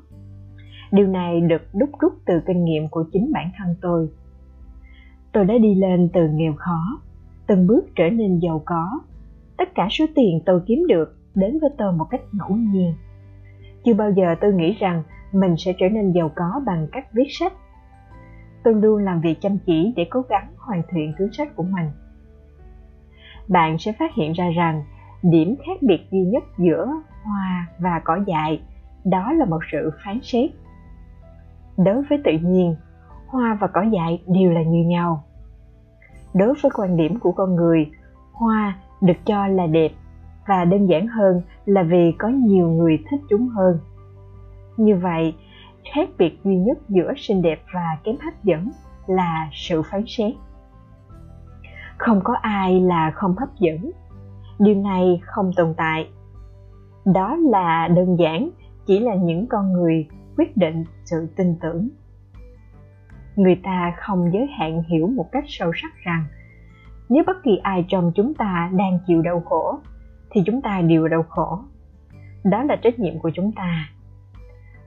Điều 0.93 1.07
này 1.07 1.41
được 1.41 1.63
đúc 1.75 1.91
rút 2.01 2.13
từ 2.27 2.41
kinh 2.47 2.65
nghiệm 2.65 2.89
của 2.89 3.05
chính 3.13 3.33
bản 3.33 3.51
thân 3.59 3.75
tôi. 3.81 4.09
Tôi 5.33 5.45
đã 5.45 5.59
đi 5.59 5.75
lên 5.75 6.09
từ 6.13 6.29
nghèo 6.29 6.53
khó, 6.57 7.01
từng 7.47 7.67
bước 7.67 7.85
trở 7.97 8.11
nên 8.11 8.39
giàu 8.39 8.63
có. 8.65 9.01
Tất 9.57 9.75
cả 9.75 9.89
số 9.91 10.05
tiền 10.15 10.41
tôi 10.47 10.61
kiếm 10.67 10.87
được 10.89 11.20
đến 11.35 11.59
với 11.61 11.71
tôi 11.79 11.93
một 11.93 12.07
cách 12.11 12.21
ngẫu 12.33 12.57
nhiên. 12.57 12.95
Chưa 13.85 13.95
bao 13.95 14.11
giờ 14.11 14.35
tôi 14.41 14.53
nghĩ 14.53 14.77
rằng 14.81 15.03
mình 15.33 15.55
sẽ 15.59 15.73
trở 15.79 15.89
nên 15.89 16.13
giàu 16.13 16.31
có 16.35 16.61
bằng 16.67 16.89
cách 16.93 17.13
viết 17.13 17.29
sách. 17.31 17.53
Tôi 18.65 18.75
luôn 18.75 19.05
làm 19.05 19.21
việc 19.21 19.41
chăm 19.41 19.59
chỉ 19.67 19.93
để 19.97 20.07
cố 20.11 20.23
gắng 20.29 20.53
hoàn 20.59 20.83
thiện 20.91 21.15
cuốn 21.19 21.29
sách 21.33 21.57
của 21.57 21.63
mình. 21.63 21.91
Bạn 23.49 23.79
sẽ 23.79 23.93
phát 23.93 24.15
hiện 24.15 24.33
ra 24.33 24.51
rằng 24.57 24.85
điểm 25.23 25.57
khác 25.67 25.83
biệt 25.83 26.07
duy 26.11 26.21
nhất 26.21 26.45
giữa 26.59 26.87
hoa 27.25 27.67
và 27.79 28.01
cỏ 28.05 28.19
dại, 28.27 28.63
đó 29.05 29.33
là 29.33 29.45
một 29.45 29.61
sự 29.73 29.91
phán 30.05 30.21
xét. 30.23 30.51
Đối 31.77 32.03
với 32.03 32.19
tự 32.25 32.33
nhiên, 32.43 32.77
hoa 33.27 33.59
và 33.61 33.67
cỏ 33.67 33.83
dại 33.83 34.23
đều 34.27 34.51
là 34.51 34.63
như 34.63 34.85
nhau. 34.85 35.25
Đối 36.35 36.55
với 36.63 36.71
quan 36.75 36.97
điểm 36.97 37.19
của 37.19 37.33
con 37.33 37.55
người, 37.55 37.91
hoa 38.33 38.79
được 39.01 39.17
cho 39.27 39.47
là 39.47 39.67
đẹp 39.67 39.93
và 40.51 40.65
đơn 40.65 40.87
giản 40.87 41.07
hơn 41.07 41.43
là 41.67 41.83
vì 41.83 42.13
có 42.19 42.29
nhiều 42.29 42.69
người 42.69 42.99
thích 43.11 43.21
chúng 43.31 43.49
hơn. 43.49 43.79
Như 44.77 44.97
vậy, 44.97 45.35
khác 45.95 46.09
biệt 46.19 46.39
duy 46.45 46.57
nhất 46.57 46.79
giữa 46.89 47.13
xinh 47.17 47.43
đẹp 47.43 47.63
và 47.75 47.99
kém 48.05 48.17
hấp 48.25 48.45
dẫn 48.45 48.71
là 49.07 49.49
sự 49.53 49.83
phán 49.83 50.05
xét. 50.07 50.33
Không 51.99 52.21
có 52.25 52.35
ai 52.43 52.81
là 52.81 53.11
không 53.15 53.35
hấp 53.39 53.49
dẫn. 53.59 53.91
Điều 54.59 54.75
này 54.75 55.21
không 55.25 55.51
tồn 55.57 55.75
tại. 55.77 56.09
Đó 57.15 57.37
là 57.37 57.89
đơn 57.89 58.17
giản, 58.19 58.51
chỉ 58.87 58.99
là 58.99 59.15
những 59.15 59.47
con 59.47 59.73
người 59.73 60.09
quyết 60.37 60.57
định 60.57 60.85
sự 61.05 61.29
tin 61.37 61.55
tưởng. 61.61 61.89
Người 63.37 63.61
ta 63.63 63.93
không 63.97 64.33
giới 64.33 64.47
hạn 64.59 64.83
hiểu 64.83 65.07
một 65.07 65.27
cách 65.33 65.45
sâu 65.47 65.73
sắc 65.75 65.93
rằng, 66.05 66.25
nếu 67.09 67.25
bất 67.27 67.37
kỳ 67.43 67.61
ai 67.63 67.85
trong 67.89 68.13
chúng 68.15 68.35
ta 68.35 68.71
đang 68.73 68.99
chịu 69.07 69.23
đau 69.23 69.41
khổ 69.41 69.79
thì 70.31 70.43
chúng 70.47 70.63
ta 70.63 70.81
đều 70.81 71.09
đau 71.09 71.23
khổ. 71.23 71.59
Đó 72.45 72.63
là 72.63 72.77
trách 72.77 72.99
nhiệm 72.99 73.19
của 73.19 73.31
chúng 73.35 73.53
ta. 73.53 73.89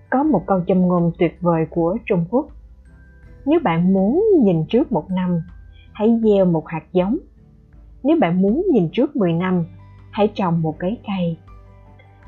Có 0.09 0.23
một 0.23 0.43
câu 0.47 0.62
châm 0.67 0.81
ngôn 0.81 1.12
tuyệt 1.17 1.38
vời 1.41 1.65
của 1.69 1.97
trung 2.05 2.25
quốc. 2.29 2.47
Nếu 3.45 3.59
bạn 3.63 3.93
muốn 3.93 4.25
nhìn 4.43 4.65
trước 4.69 4.91
một 4.91 5.12
năm, 5.12 5.41
hãy 5.93 6.19
gieo 6.23 6.45
một 6.45 6.67
hạt 6.67 6.83
giống. 6.91 7.17
Nếu 8.03 8.17
bạn 8.19 8.41
muốn 8.41 8.65
nhìn 8.71 8.89
trước 8.91 9.15
10 9.15 9.33
năm, 9.33 9.65
hãy 10.12 10.31
trồng 10.35 10.62
một 10.62 10.75
cái 10.79 10.97
cây. 11.07 11.38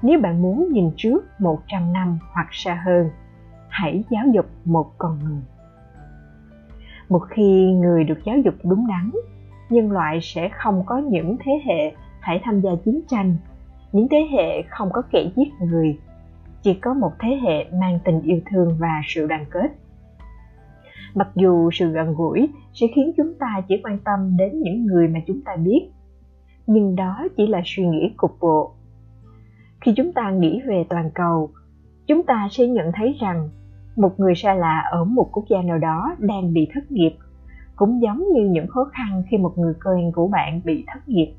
Nếu 0.01 0.19
bạn 0.19 0.41
muốn 0.41 0.69
nhìn 0.71 0.91
trước 0.97 1.25
100 1.39 1.93
năm 1.93 2.19
hoặc 2.33 2.47
xa 2.51 2.81
hơn, 2.85 3.09
hãy 3.69 4.03
giáo 4.09 4.23
dục 4.33 4.45
một 4.65 4.91
con 4.97 5.19
người. 5.23 5.41
Một 7.09 7.21
khi 7.29 7.71
người 7.71 8.03
được 8.03 8.19
giáo 8.25 8.37
dục 8.37 8.53
đúng 8.63 8.87
đắn, 8.87 9.11
nhân 9.69 9.91
loại 9.91 10.19
sẽ 10.21 10.49
không 10.49 10.83
có 10.85 10.97
những 10.97 11.37
thế 11.45 11.51
hệ 11.65 11.95
phải 12.25 12.41
tham 12.43 12.61
gia 12.61 12.71
chiến 12.85 13.01
tranh. 13.07 13.35
Những 13.91 14.07
thế 14.11 14.27
hệ 14.31 14.61
không 14.69 14.89
có 14.93 15.01
kẻ 15.11 15.31
giết 15.35 15.49
người, 15.61 15.99
chỉ 16.61 16.73
có 16.73 16.93
một 16.93 17.11
thế 17.19 17.39
hệ 17.43 17.65
mang 17.79 17.99
tình 18.05 18.21
yêu 18.21 18.39
thương 18.51 18.75
và 18.79 19.01
sự 19.07 19.27
đoàn 19.27 19.45
kết. 19.51 19.67
Mặc 21.15 21.27
dù 21.35 21.69
sự 21.73 21.91
gần 21.91 22.13
gũi 22.13 22.49
sẽ 22.73 22.87
khiến 22.95 23.11
chúng 23.17 23.33
ta 23.39 23.61
chỉ 23.67 23.81
quan 23.83 23.99
tâm 23.99 24.37
đến 24.37 24.59
những 24.61 24.85
người 24.85 25.07
mà 25.07 25.19
chúng 25.27 25.41
ta 25.41 25.55
biết, 25.55 25.89
nhưng 26.67 26.95
đó 26.95 27.27
chỉ 27.37 27.47
là 27.47 27.61
suy 27.65 27.85
nghĩ 27.85 28.13
cục 28.17 28.37
bộ. 28.41 28.71
Khi 29.81 29.93
chúng 29.97 30.13
ta 30.13 30.31
nghĩ 30.31 30.61
về 30.67 30.85
toàn 30.89 31.09
cầu, 31.13 31.49
chúng 32.07 32.23
ta 32.23 32.47
sẽ 32.51 32.67
nhận 32.67 32.91
thấy 32.95 33.15
rằng 33.19 33.49
một 33.95 34.19
người 34.19 34.35
xa 34.35 34.53
lạ 34.53 34.83
ở 34.91 35.03
một 35.03 35.29
quốc 35.31 35.45
gia 35.49 35.61
nào 35.61 35.77
đó 35.77 36.15
đang 36.19 36.53
bị 36.53 36.67
thất 36.73 36.91
nghiệp, 36.91 37.15
cũng 37.75 38.01
giống 38.01 38.23
như 38.33 38.49
những 38.49 38.67
khó 38.67 38.89
khăn 38.93 39.23
khi 39.29 39.37
một 39.37 39.57
người 39.57 39.73
quen 39.85 40.11
của 40.11 40.27
bạn 40.27 40.61
bị 40.63 40.83
thất 40.87 41.09
nghiệp 41.09 41.33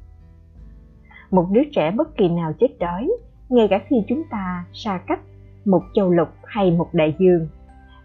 một 1.30 1.46
đứa 1.50 1.62
trẻ 1.72 1.90
bất 1.90 2.16
kỳ 2.16 2.28
nào 2.28 2.52
chết 2.60 2.68
đói, 2.80 3.10
ngay 3.48 3.68
cả 3.70 3.80
khi 3.88 3.96
chúng 4.08 4.22
ta 4.30 4.64
xa 4.72 5.00
cách 5.06 5.20
một 5.64 5.82
châu 5.94 6.10
lục 6.10 6.28
hay 6.44 6.70
một 6.70 6.88
đại 6.92 7.14
dương, 7.18 7.48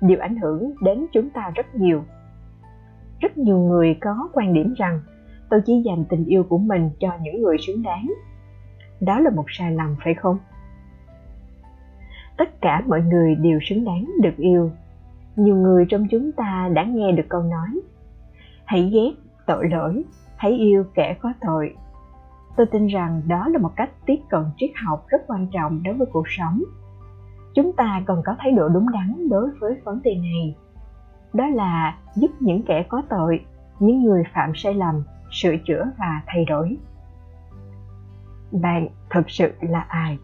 đều 0.01 0.19
ảnh 0.19 0.35
hưởng 0.35 0.73
đến 0.81 1.05
chúng 1.13 1.29
ta 1.29 1.51
rất 1.55 1.75
nhiều. 1.75 2.03
Rất 3.19 3.37
nhiều 3.37 3.57
người 3.57 3.97
có 4.01 4.29
quan 4.33 4.53
điểm 4.53 4.73
rằng 4.77 5.01
tôi 5.49 5.61
chỉ 5.65 5.81
dành 5.85 6.05
tình 6.09 6.25
yêu 6.25 6.43
của 6.43 6.57
mình 6.57 6.89
cho 6.99 7.09
những 7.21 7.41
người 7.41 7.57
xứng 7.67 7.83
đáng. 7.83 8.13
Đó 8.99 9.19
là 9.19 9.29
một 9.29 9.45
sai 9.47 9.71
lầm, 9.71 9.95
phải 10.03 10.13
không? 10.13 10.37
Tất 12.37 12.61
cả 12.61 12.83
mọi 12.87 13.01
người 13.01 13.35
đều 13.35 13.59
xứng 13.69 13.85
đáng 13.85 14.11
được 14.21 14.37
yêu. 14.37 14.71
Nhiều 15.35 15.55
người 15.55 15.85
trong 15.89 16.07
chúng 16.11 16.31
ta 16.31 16.69
đã 16.73 16.83
nghe 16.83 17.11
được 17.11 17.25
câu 17.29 17.41
nói, 17.41 17.81
hãy 18.65 18.89
ghét 18.93 19.11
tội 19.47 19.69
lỗi, 19.69 20.03
hãy 20.35 20.51
yêu 20.51 20.83
kẻ 20.95 21.15
có 21.21 21.33
tội 21.41 21.75
tôi 22.57 22.65
tin 22.65 22.87
rằng 22.87 23.21
đó 23.27 23.47
là 23.47 23.59
một 23.59 23.71
cách 23.75 23.89
tiếp 24.05 24.17
cận 24.29 24.43
triết 24.57 24.69
học 24.85 25.05
rất 25.07 25.21
quan 25.27 25.47
trọng 25.53 25.83
đối 25.83 25.93
với 25.93 26.07
cuộc 26.11 26.25
sống. 26.27 26.61
Chúng 27.55 27.73
ta 27.73 28.01
cần 28.05 28.21
có 28.25 28.35
thái 28.39 28.51
độ 28.51 28.69
đúng 28.69 28.91
đắn 28.91 29.29
đối 29.29 29.49
với 29.59 29.81
vấn 29.83 30.01
đề 30.03 30.15
này. 30.15 30.55
Đó 31.33 31.47
là 31.47 31.97
giúp 32.15 32.31
những 32.39 32.63
kẻ 32.63 32.85
có 32.89 33.01
tội, 33.09 33.45
những 33.79 34.03
người 34.03 34.23
phạm 34.33 34.51
sai 34.55 34.73
lầm, 34.73 35.03
sửa 35.31 35.55
chữa 35.67 35.91
và 35.97 36.21
thay 36.27 36.45
đổi. 36.45 36.77
Bạn 38.51 38.87
thực 39.09 39.29
sự 39.29 39.51
là 39.61 39.85
ai? 39.87 40.17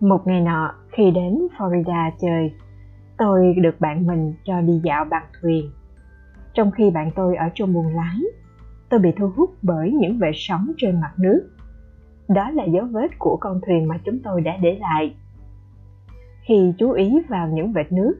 Một 0.00 0.26
ngày 0.26 0.40
nọ, 0.40 0.74
khi 0.92 1.10
đến 1.10 1.38
florida 1.58 2.10
chơi, 2.20 2.54
tôi 3.18 3.54
được 3.54 3.80
bạn 3.80 4.06
mình 4.06 4.34
cho 4.44 4.60
đi 4.60 4.80
dạo 4.84 5.04
bằng 5.04 5.26
thuyền. 5.40 5.70
Trong 6.54 6.70
khi 6.70 6.90
bạn 6.90 7.10
tôi 7.16 7.36
ở 7.36 7.48
trong 7.54 7.72
buồng 7.72 7.94
lái 7.94 8.20
tôi 8.88 9.00
bị 9.00 9.10
thu 9.18 9.30
hút 9.36 9.50
bởi 9.62 9.92
những 9.92 10.18
vệt 10.18 10.34
sóng 10.34 10.72
trên 10.76 11.00
mặt 11.00 11.12
nước. 11.16 11.48
Đó 12.28 12.50
là 12.50 12.64
dấu 12.64 12.86
vết 12.86 13.18
của 13.18 13.36
con 13.40 13.60
thuyền 13.66 13.88
mà 13.88 13.98
chúng 14.04 14.18
tôi 14.24 14.40
đã 14.40 14.56
để 14.56 14.78
lại. 14.80 15.14
Khi 16.40 16.72
chú 16.78 16.90
ý 16.90 17.12
vào 17.28 17.48
những 17.48 17.72
vệt 17.72 17.92
nước, 17.92 18.14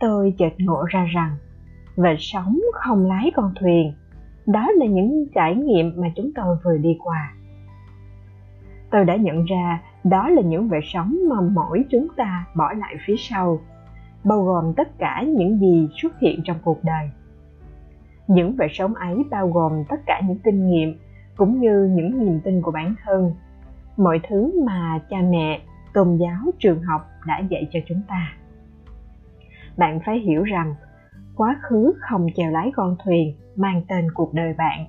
tôi 0.00 0.34
chợt 0.38 0.52
ngộ 0.58 0.84
ra 0.88 1.06
rằng 1.14 1.36
vệt 1.96 2.16
sóng 2.18 2.58
không 2.72 3.06
lái 3.06 3.30
con 3.34 3.52
thuyền. 3.60 3.92
Đó 4.46 4.68
là 4.74 4.86
những 4.86 5.26
trải 5.34 5.56
nghiệm 5.56 5.92
mà 5.96 6.08
chúng 6.16 6.30
tôi 6.34 6.56
vừa 6.64 6.76
đi 6.76 6.96
qua. 7.04 7.34
Tôi 8.90 9.04
đã 9.04 9.16
nhận 9.16 9.44
ra 9.44 9.82
đó 10.04 10.28
là 10.28 10.42
những 10.42 10.68
vệt 10.68 10.82
sóng 10.92 11.16
mà 11.28 11.36
mỗi 11.40 11.84
chúng 11.90 12.08
ta 12.16 12.46
bỏ 12.54 12.72
lại 12.72 12.96
phía 13.06 13.16
sau, 13.18 13.60
bao 14.24 14.44
gồm 14.44 14.74
tất 14.76 14.98
cả 14.98 15.24
những 15.28 15.58
gì 15.60 15.88
xuất 16.02 16.18
hiện 16.20 16.40
trong 16.44 16.56
cuộc 16.64 16.84
đời 16.84 17.10
những 18.26 18.56
vệt 18.56 18.70
sóng 18.72 18.94
ấy 18.94 19.16
bao 19.30 19.48
gồm 19.48 19.84
tất 19.88 20.00
cả 20.06 20.20
những 20.28 20.38
kinh 20.38 20.66
nghiệm, 20.66 20.98
cũng 21.36 21.60
như 21.60 21.90
những 21.94 22.18
niềm 22.18 22.40
tin 22.44 22.62
của 22.62 22.70
bản 22.70 22.94
thân. 23.04 23.34
Mọi 23.96 24.20
thứ 24.28 24.64
mà 24.66 25.00
cha 25.10 25.16
mẹ, 25.30 25.60
tôn 25.94 26.16
giáo, 26.16 26.52
trường 26.58 26.82
học 26.82 27.08
đã 27.26 27.38
dạy 27.38 27.68
cho 27.72 27.80
chúng 27.86 28.02
ta. 28.08 28.32
Bạn 29.76 30.00
phải 30.06 30.18
hiểu 30.18 30.42
rằng, 30.42 30.74
quá 31.36 31.60
khứ 31.62 31.92
không 31.98 32.26
chèo 32.36 32.50
lái 32.50 32.72
con 32.74 32.96
thuyền 33.04 33.36
mang 33.56 33.82
tên 33.88 34.12
cuộc 34.14 34.34
đời 34.34 34.54
bạn. 34.58 34.86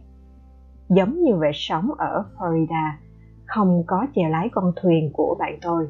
Giống 0.90 1.24
như 1.24 1.36
vệt 1.36 1.56
sóng 1.56 1.92
ở 1.98 2.26
florida, 2.38 2.92
không 3.46 3.84
có 3.88 4.08
chèo 4.16 4.30
lái 4.30 4.50
con 4.50 4.72
thuyền 4.76 5.10
của 5.14 5.36
bạn 5.40 5.58
tôi 5.62 5.88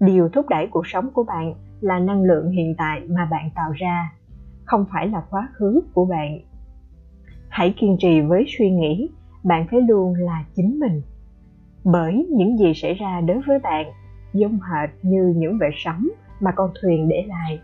điều 0.00 0.28
thúc 0.28 0.48
đẩy 0.48 0.66
cuộc 0.70 0.86
sống 0.86 1.10
của 1.12 1.24
bạn 1.24 1.54
là 1.80 1.98
năng 1.98 2.22
lượng 2.22 2.50
hiện 2.50 2.74
tại 2.78 3.00
mà 3.08 3.24
bạn 3.30 3.50
tạo 3.54 3.72
ra 3.72 4.12
không 4.68 4.84
phải 4.92 5.08
là 5.08 5.22
quá 5.30 5.48
khứ 5.52 5.80
của 5.94 6.04
bạn. 6.04 6.38
Hãy 7.48 7.74
kiên 7.76 7.96
trì 7.98 8.20
với 8.20 8.44
suy 8.58 8.70
nghĩ, 8.70 9.10
bạn 9.44 9.66
phải 9.70 9.80
luôn 9.80 10.14
là 10.14 10.44
chính 10.54 10.80
mình. 10.80 11.02
Bởi 11.84 12.26
những 12.30 12.58
gì 12.58 12.74
xảy 12.74 12.94
ra 12.94 13.20
đối 13.20 13.40
với 13.46 13.58
bạn 13.58 13.86
giống 14.32 14.58
hệt 14.60 14.90
như 15.02 15.34
những 15.36 15.58
vệt 15.60 15.72
sóng 15.76 16.08
mà 16.40 16.52
con 16.56 16.70
thuyền 16.80 17.08
để 17.08 17.24
lại. 17.28 17.60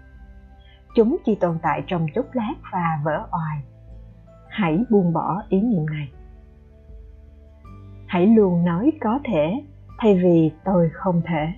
Chúng 0.96 1.16
chỉ 1.24 1.34
tồn 1.34 1.58
tại 1.62 1.82
trong 1.86 2.06
chốc 2.14 2.26
lát 2.32 2.54
và 2.72 3.00
vỡ 3.04 3.26
oài. 3.30 3.62
Hãy 4.48 4.78
buông 4.90 5.12
bỏ 5.12 5.42
ý 5.48 5.60
niệm 5.60 5.86
này. 5.86 6.08
Hãy 8.06 8.26
luôn 8.26 8.64
nói 8.64 8.92
có 9.00 9.18
thể, 9.24 9.62
thay 9.98 10.14
vì 10.14 10.50
tôi 10.64 10.90
không 10.92 11.22
thể. 11.26 11.52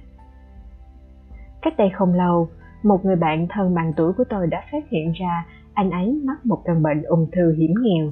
Cách 1.63 1.77
đây 1.77 1.91
không 1.91 2.15
lâu 2.15 2.49
một 2.87 3.05
người 3.05 3.17
bạn 3.17 3.47
thân 3.51 3.75
bằng 3.75 3.93
tuổi 3.97 4.13
của 4.13 4.25
tôi 4.31 4.47
đã 4.47 4.63
phát 4.73 4.89
hiện 4.91 5.13
ra 5.13 5.47
anh 5.75 5.91
ấy 5.91 6.23
mắc 6.25 6.47
một 6.47 6.63
căn 6.65 6.83
bệnh 6.83 7.03
ung 7.03 7.27
thư 7.33 7.55
hiểm 7.55 7.75
nghèo 7.83 8.11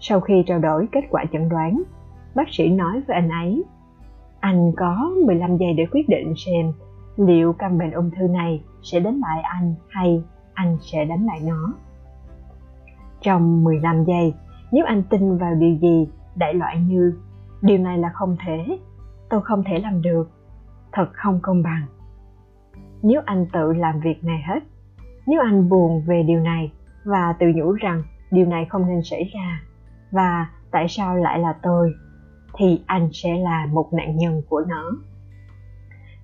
sau 0.00 0.20
khi 0.20 0.44
trao 0.46 0.58
đổi 0.58 0.88
kết 0.92 1.04
quả 1.10 1.24
chẩn 1.32 1.48
đoán 1.48 1.82
bác 2.34 2.48
sĩ 2.50 2.68
nói 2.68 3.02
với 3.06 3.14
anh 3.14 3.28
ấy 3.28 3.64
anh 4.40 4.72
có 4.76 5.10
15 5.26 5.56
giây 5.56 5.72
để 5.72 5.86
quyết 5.90 6.08
định 6.08 6.34
xem 6.36 6.72
liệu 7.16 7.52
căn 7.52 7.78
bệnh 7.78 7.90
ung 7.90 8.10
thư 8.10 8.28
này 8.28 8.62
sẽ 8.82 9.00
đánh 9.00 9.20
bại 9.20 9.40
anh 9.42 9.74
hay 9.88 10.22
anh 10.54 10.78
sẽ 10.80 11.04
đánh 11.04 11.26
bại 11.26 11.40
nó. 11.40 11.74
Trong 13.20 13.64
15 13.64 14.04
giây, 14.04 14.34
nếu 14.72 14.84
anh 14.84 15.02
tin 15.02 15.38
vào 15.38 15.54
điều 15.54 15.76
gì 15.76 16.08
đại 16.36 16.54
loại 16.54 16.80
như 16.80 17.18
điều 17.62 17.78
này 17.78 17.98
là 17.98 18.10
không 18.14 18.36
thể, 18.46 18.78
tôi 19.30 19.42
không 19.42 19.64
thể 19.64 19.78
làm 19.78 20.02
được, 20.02 20.30
thật 20.92 21.06
không 21.12 21.38
công 21.42 21.62
bằng. 21.62 21.86
Nếu 23.04 23.20
anh 23.24 23.46
tự 23.52 23.72
làm 23.72 24.00
việc 24.00 24.24
này 24.24 24.42
hết, 24.46 24.60
nếu 25.26 25.40
anh 25.40 25.68
buồn 25.68 26.02
về 26.06 26.22
điều 26.22 26.40
này 26.40 26.72
và 27.04 27.34
tự 27.38 27.46
nhủ 27.54 27.72
rằng 27.72 28.02
điều 28.30 28.46
này 28.46 28.64
không 28.64 28.88
nên 28.88 29.02
xảy 29.02 29.30
ra 29.34 29.62
và 30.10 30.46
tại 30.70 30.86
sao 30.88 31.16
lại 31.16 31.38
là 31.38 31.54
tôi 31.62 31.92
thì 32.58 32.82
anh 32.86 33.08
sẽ 33.12 33.36
là 33.36 33.66
một 33.72 33.92
nạn 33.92 34.16
nhân 34.16 34.42
của 34.48 34.64
nó. 34.68 34.90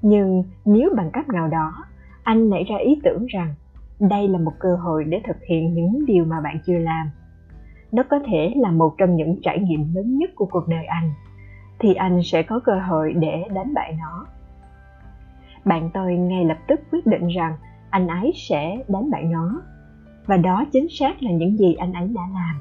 Nhưng 0.03 0.45
nếu 0.65 0.91
bằng 0.97 1.11
cách 1.13 1.29
nào 1.29 1.49
đó 1.49 1.85
anh 2.23 2.51
nảy 2.51 2.65
ra 2.65 2.77
ý 2.77 3.01
tưởng 3.05 3.27
rằng 3.27 3.55
đây 4.01 4.29
là 4.29 4.39
một 4.39 4.53
cơ 4.59 4.77
hội 4.77 5.05
để 5.05 5.21
thực 5.27 5.37
hiện 5.49 5.75
những 5.75 6.07
điều 6.07 6.25
mà 6.25 6.41
bạn 6.41 6.59
chưa 6.67 6.79
làm 6.79 7.11
nó 7.93 8.03
có 8.03 8.19
thể 8.27 8.53
là 8.57 8.71
một 8.71 8.95
trong 8.99 9.17
những 9.17 9.37
trải 9.43 9.59
nghiệm 9.59 9.95
lớn 9.95 10.19
nhất 10.19 10.31
của 10.35 10.47
cuộc 10.51 10.69
đời 10.69 10.85
anh 10.85 11.13
thì 11.79 11.95
anh 11.95 12.21
sẽ 12.25 12.43
có 12.43 12.61
cơ 12.65 12.81
hội 12.89 13.13
để 13.13 13.45
đánh 13.55 13.75
bại 13.75 13.97
nó 13.99 14.27
bạn 15.65 15.91
tôi 15.95 16.17
ngay 16.17 16.45
lập 16.45 16.59
tức 16.69 16.81
quyết 16.93 17.07
định 17.07 17.27
rằng 17.27 17.57
anh 17.91 18.07
ấy 18.09 18.33
sẽ 18.49 18.85
đánh 18.89 19.11
bại 19.11 19.25
nó 19.25 19.63
và 20.27 20.37
đó 20.37 20.65
chính 20.73 20.87
xác 20.91 21.23
là 21.23 21.31
những 21.31 21.59
gì 21.59 21.75
anh 21.75 21.93
ấy 21.93 22.09
đã 22.09 22.23
làm. 22.35 22.61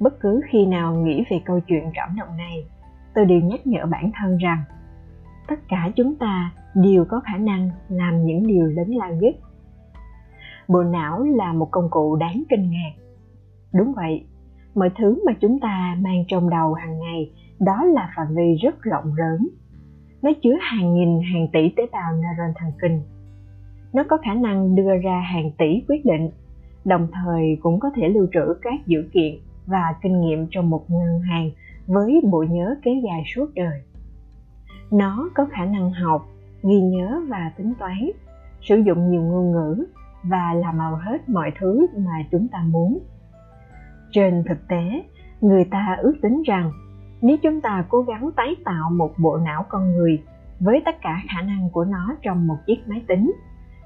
Bất 0.00 0.20
cứ 0.20 0.40
khi 0.50 0.66
nào 0.66 0.94
nghĩ 0.94 1.24
về 1.30 1.40
câu 1.44 1.60
chuyện 1.60 1.90
cảm 1.94 2.16
động 2.18 2.36
này, 2.36 2.64
tôi 3.14 3.24
đều 3.24 3.40
nhắc 3.40 3.66
nhở 3.66 3.86
bản 3.86 4.10
thân 4.14 4.36
rằng 4.36 4.64
tất 5.48 5.68
cả 5.68 5.90
chúng 5.96 6.16
ta 6.16 6.52
đều 6.74 7.04
có 7.04 7.20
khả 7.20 7.38
năng 7.38 7.70
làm 7.88 8.24
những 8.24 8.46
điều 8.46 8.66
lớn 8.66 8.90
lao 8.96 9.12
nhất. 9.12 9.34
Bộ 10.68 10.82
não 10.82 11.22
là 11.22 11.52
một 11.52 11.68
công 11.70 11.90
cụ 11.90 12.16
đáng 12.16 12.42
kinh 12.48 12.70
ngạc. 12.70 13.02
Đúng 13.74 13.92
vậy, 13.96 14.26
mọi 14.74 14.90
thứ 14.98 15.22
mà 15.26 15.32
chúng 15.40 15.60
ta 15.60 15.96
mang 16.00 16.24
trong 16.28 16.50
đầu 16.50 16.74
hàng 16.74 16.98
ngày 16.98 17.32
đó 17.60 17.84
là 17.84 18.12
phạm 18.16 18.26
vi 18.34 18.56
rất 18.62 18.82
rộng 18.82 19.14
lớn 19.16 19.48
nó 20.22 20.30
chứa 20.42 20.54
hàng 20.60 20.94
nghìn, 20.94 21.20
hàng 21.32 21.48
tỷ 21.52 21.68
tế 21.76 21.82
bào 21.92 22.12
neuron 22.12 22.54
thần 22.56 22.72
kinh. 22.82 23.02
Nó 23.92 24.04
có 24.08 24.16
khả 24.16 24.34
năng 24.34 24.74
đưa 24.74 24.96
ra 25.02 25.20
hàng 25.20 25.50
tỷ 25.58 25.82
quyết 25.88 26.04
định, 26.04 26.30
đồng 26.84 27.08
thời 27.12 27.58
cũng 27.62 27.80
có 27.80 27.90
thể 27.96 28.08
lưu 28.08 28.26
trữ 28.32 28.54
các 28.62 28.86
dữ 28.86 29.08
kiện 29.12 29.34
và 29.66 29.94
kinh 30.02 30.20
nghiệm 30.20 30.46
trong 30.50 30.70
một 30.70 30.84
ngân 30.90 31.20
hàng 31.20 31.50
với 31.86 32.20
bộ 32.30 32.44
nhớ 32.50 32.74
kéo 32.82 32.94
dài 33.04 33.22
suốt 33.34 33.54
đời. 33.54 33.80
Nó 34.90 35.30
có 35.34 35.46
khả 35.50 35.64
năng 35.64 35.92
học, 35.92 36.26
ghi 36.62 36.80
nhớ 36.80 37.20
và 37.28 37.52
tính 37.56 37.72
toán, 37.78 38.10
sử 38.60 38.76
dụng 38.76 39.10
nhiều 39.10 39.22
ngôn 39.22 39.52
ngữ 39.52 39.84
và 40.22 40.54
làm 40.54 40.78
hầu 40.78 40.96
hết 40.96 41.28
mọi 41.28 41.52
thứ 41.60 41.86
mà 41.96 42.24
chúng 42.30 42.48
ta 42.48 42.62
muốn. 42.70 42.98
Trên 44.10 44.44
thực 44.48 44.68
tế, 44.68 45.02
người 45.40 45.64
ta 45.64 45.96
ước 46.02 46.14
tính 46.22 46.42
rằng 46.46 46.72
nếu 47.22 47.36
chúng 47.36 47.60
ta 47.60 47.84
cố 47.88 48.02
gắng 48.02 48.30
tái 48.36 48.56
tạo 48.64 48.90
một 48.90 49.12
bộ 49.18 49.36
não 49.36 49.64
con 49.68 49.92
người 49.92 50.22
với 50.60 50.82
tất 50.84 50.96
cả 51.02 51.22
khả 51.28 51.42
năng 51.42 51.70
của 51.70 51.84
nó 51.84 52.14
trong 52.22 52.46
một 52.46 52.56
chiếc 52.66 52.88
máy 52.88 53.02
tính 53.08 53.32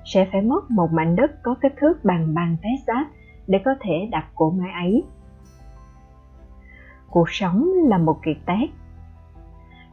sẽ 0.05 0.29
phải 0.33 0.43
mất 0.43 0.71
một 0.71 0.93
mảnh 0.93 1.17
đất 1.17 1.43
có 1.43 1.55
kích 1.61 1.75
thước 1.81 2.05
bằng 2.05 2.35
bằng 2.35 2.57
Texas 2.63 3.07
để 3.47 3.59
có 3.65 3.75
thể 3.81 4.09
đặt 4.11 4.27
cỗ 4.35 4.51
máy 4.51 4.71
ấy. 4.73 5.05
Cuộc 7.11 7.31
sống 7.31 7.69
là 7.89 7.99
một 7.99 8.23
kiệt 8.23 8.37
tác. 8.47 8.67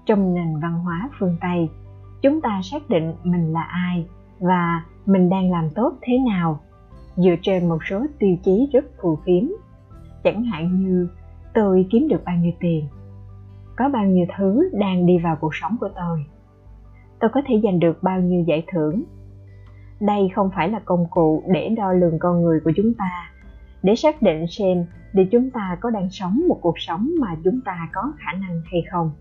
Trong 0.06 0.34
nền 0.34 0.60
văn 0.60 0.80
hóa 0.80 1.10
phương 1.20 1.38
Tây, 1.42 1.70
chúng 2.22 2.42
ta 2.42 2.60
xác 2.64 2.90
định 2.90 3.14
mình 3.24 3.54
là 3.54 3.62
ai 3.62 4.06
và 4.40 4.84
mình 5.06 5.30
đang 5.30 5.52
làm 5.52 5.70
tốt 5.70 5.94
thế 6.02 6.18
nào 6.18 6.60
dựa 7.16 7.36
trên 7.42 7.70
một 7.70 7.78
số 7.90 8.06
tiêu 8.20 8.36
chí 8.44 8.70
rất 8.74 8.86
phù 9.02 9.18
phiếm. 9.26 9.44
Chẳng 10.24 10.44
hạn 10.44 10.84
như 10.84 11.08
tôi 11.54 11.88
kiếm 11.92 12.08
được 12.08 12.22
bao 12.26 12.36
nhiêu 12.36 12.52
tiền, 12.60 12.88
có 13.82 13.90
bao 13.90 14.06
nhiêu 14.06 14.26
thứ 14.38 14.70
đang 14.74 15.06
đi 15.06 15.18
vào 15.18 15.36
cuộc 15.42 15.56
sống 15.56 15.78
của 15.80 15.90
tôi. 15.96 16.26
Tôi 17.20 17.30
có 17.34 17.42
thể 17.48 17.62
giành 17.64 17.80
được 17.80 18.04
bao 18.04 18.20
nhiêu 18.20 18.44
giải 18.48 18.64
thưởng. 18.72 19.04
Đây 20.00 20.30
không 20.36 20.50
phải 20.56 20.70
là 20.70 20.80
công 20.86 21.06
cụ 21.10 21.44
để 21.48 21.70
đo 21.70 21.94
lường 21.94 22.20
con 22.20 22.42
người 22.42 22.60
của 22.60 22.72
chúng 22.76 22.94
ta, 22.94 23.32
để 23.84 23.96
xác 23.96 24.22
định 24.22 24.46
xem 24.48 24.86
để 25.14 25.28
chúng 25.32 25.50
ta 25.52 25.78
có 25.82 25.90
đang 25.90 26.10
sống 26.10 26.42
một 26.48 26.58
cuộc 26.62 26.80
sống 26.80 27.10
mà 27.20 27.36
chúng 27.44 27.62
ta 27.66 27.90
có 27.94 28.14
khả 28.18 28.32
năng 28.32 28.62
hay 28.72 28.84
không. 28.92 29.12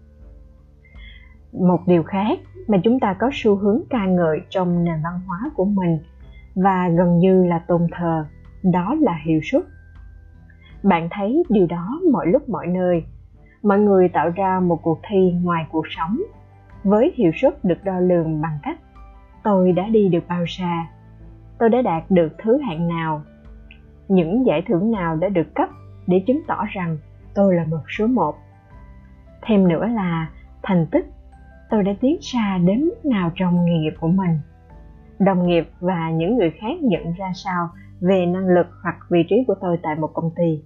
Một 1.52 1.80
điều 1.86 2.02
khác 2.02 2.38
mà 2.68 2.78
chúng 2.84 3.00
ta 3.00 3.16
có 3.18 3.30
xu 3.32 3.56
hướng 3.56 3.82
ca 3.90 4.06
ngợi 4.06 4.40
trong 4.48 4.84
nền 4.84 4.96
văn 5.04 5.20
hóa 5.26 5.50
của 5.54 5.64
mình 5.64 5.98
và 6.54 6.88
gần 6.88 7.18
như 7.18 7.44
là 7.44 7.58
tôn 7.58 7.86
thờ, 7.92 8.24
đó 8.62 8.96
là 9.00 9.18
hiệu 9.24 9.40
suất. 9.50 9.62
Bạn 10.82 11.08
thấy 11.10 11.42
điều 11.48 11.66
đó 11.66 12.00
mọi 12.12 12.26
lúc 12.26 12.48
mọi 12.48 12.66
nơi 12.66 13.04
mọi 13.62 13.78
người 13.78 14.08
tạo 14.08 14.30
ra 14.30 14.60
một 14.60 14.82
cuộc 14.82 15.00
thi 15.08 15.34
ngoài 15.42 15.66
cuộc 15.72 15.86
sống, 15.88 16.18
với 16.84 17.12
hiệu 17.16 17.32
suất 17.40 17.64
được 17.64 17.84
đo 17.84 18.00
lường 18.00 18.40
bằng 18.40 18.58
cách, 18.62 18.78
tôi 19.42 19.72
đã 19.72 19.88
đi 19.88 20.08
được 20.08 20.28
bao 20.28 20.44
xa? 20.48 20.86
Tôi 21.58 21.68
đã 21.68 21.82
đạt 21.82 22.10
được 22.10 22.28
thứ 22.38 22.58
hạng 22.58 22.88
nào? 22.88 23.22
Những 24.08 24.46
giải 24.46 24.62
thưởng 24.68 24.90
nào 24.90 25.16
đã 25.16 25.28
được 25.28 25.54
cấp 25.54 25.68
để 26.06 26.22
chứng 26.26 26.40
tỏ 26.46 26.64
rằng 26.72 26.96
tôi 27.34 27.54
là 27.54 27.64
một 27.64 27.82
số 27.88 28.06
một? 28.06 28.34
Thêm 29.42 29.68
nữa 29.68 29.86
là 29.86 30.30
thành 30.62 30.86
tích, 30.90 31.06
tôi 31.70 31.82
đã 31.82 31.92
tiến 32.00 32.16
xa 32.20 32.58
đến 32.58 32.80
mức 32.80 33.04
nào 33.04 33.30
trong 33.34 33.64
nghề 33.64 33.78
nghiệp 33.78 33.94
của 34.00 34.08
mình? 34.08 34.38
Đồng 35.18 35.46
nghiệp 35.46 35.70
và 35.80 36.10
những 36.10 36.36
người 36.36 36.50
khác 36.50 36.82
nhận 36.82 37.12
ra 37.12 37.32
sao 37.34 37.68
về 38.00 38.26
năng 38.26 38.46
lực 38.46 38.66
hoặc 38.82 38.96
vị 39.10 39.24
trí 39.28 39.36
của 39.46 39.54
tôi 39.60 39.78
tại 39.82 39.96
một 39.96 40.10
công 40.14 40.30
ty 40.36 40.62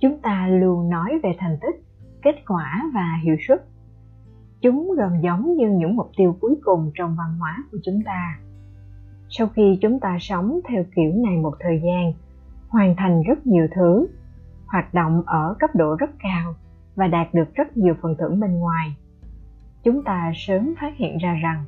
chúng 0.00 0.18
ta 0.22 0.48
luôn 0.48 0.90
nói 0.90 1.20
về 1.22 1.36
thành 1.38 1.58
tích, 1.60 1.82
kết 2.22 2.34
quả 2.46 2.90
và 2.94 3.18
hiệu 3.22 3.36
suất. 3.48 3.64
Chúng 4.60 4.92
gần 4.96 5.22
giống 5.22 5.56
như 5.56 5.68
những 5.70 5.96
mục 5.96 6.10
tiêu 6.16 6.36
cuối 6.40 6.56
cùng 6.64 6.90
trong 6.94 7.16
văn 7.18 7.38
hóa 7.38 7.64
của 7.72 7.78
chúng 7.84 8.02
ta. 8.04 8.38
Sau 9.28 9.46
khi 9.46 9.78
chúng 9.80 10.00
ta 10.00 10.16
sống 10.20 10.60
theo 10.68 10.84
kiểu 10.94 11.12
này 11.14 11.36
một 11.36 11.54
thời 11.60 11.82
gian, 11.84 12.12
hoàn 12.68 12.94
thành 12.96 13.22
rất 13.22 13.46
nhiều 13.46 13.68
thứ, 13.74 14.08
hoạt 14.66 14.94
động 14.94 15.22
ở 15.26 15.54
cấp 15.58 15.70
độ 15.74 15.96
rất 15.98 16.10
cao 16.18 16.54
và 16.96 17.06
đạt 17.06 17.34
được 17.34 17.54
rất 17.54 17.76
nhiều 17.76 17.94
phần 18.02 18.14
thưởng 18.18 18.40
bên 18.40 18.58
ngoài, 18.58 18.96
chúng 19.82 20.04
ta 20.04 20.32
sớm 20.34 20.74
phát 20.80 20.96
hiện 20.96 21.18
ra 21.18 21.34
rằng 21.42 21.64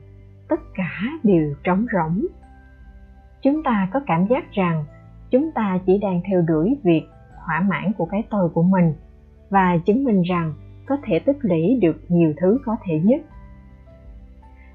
tất 0.49 0.61
cả 0.75 0.91
đều 1.23 1.55
trống 1.65 1.87
rỗng. 1.93 2.27
Chúng 3.43 3.63
ta 3.63 3.89
có 3.93 4.01
cảm 4.07 4.27
giác 4.27 4.53
rằng 4.53 4.85
chúng 5.31 5.51
ta 5.55 5.79
chỉ 5.87 5.99
đang 5.99 6.21
theo 6.29 6.43
đuổi 6.43 6.77
việc 6.83 7.03
thỏa 7.51 7.61
mãn 7.61 7.93
của 7.99 8.05
cái 8.05 8.23
tôi 8.31 8.49
của 8.49 8.63
mình 8.63 8.95
và 9.51 9.79
chứng 9.87 10.05
minh 10.05 10.23
rằng 10.23 10.55
có 10.87 10.97
thể 11.05 11.19
tích 11.19 11.37
lũy 11.41 11.79
được 11.83 12.01
nhiều 12.09 12.33
thứ 12.41 12.59
có 12.65 12.77
thể 12.85 13.01
nhất. 13.05 13.21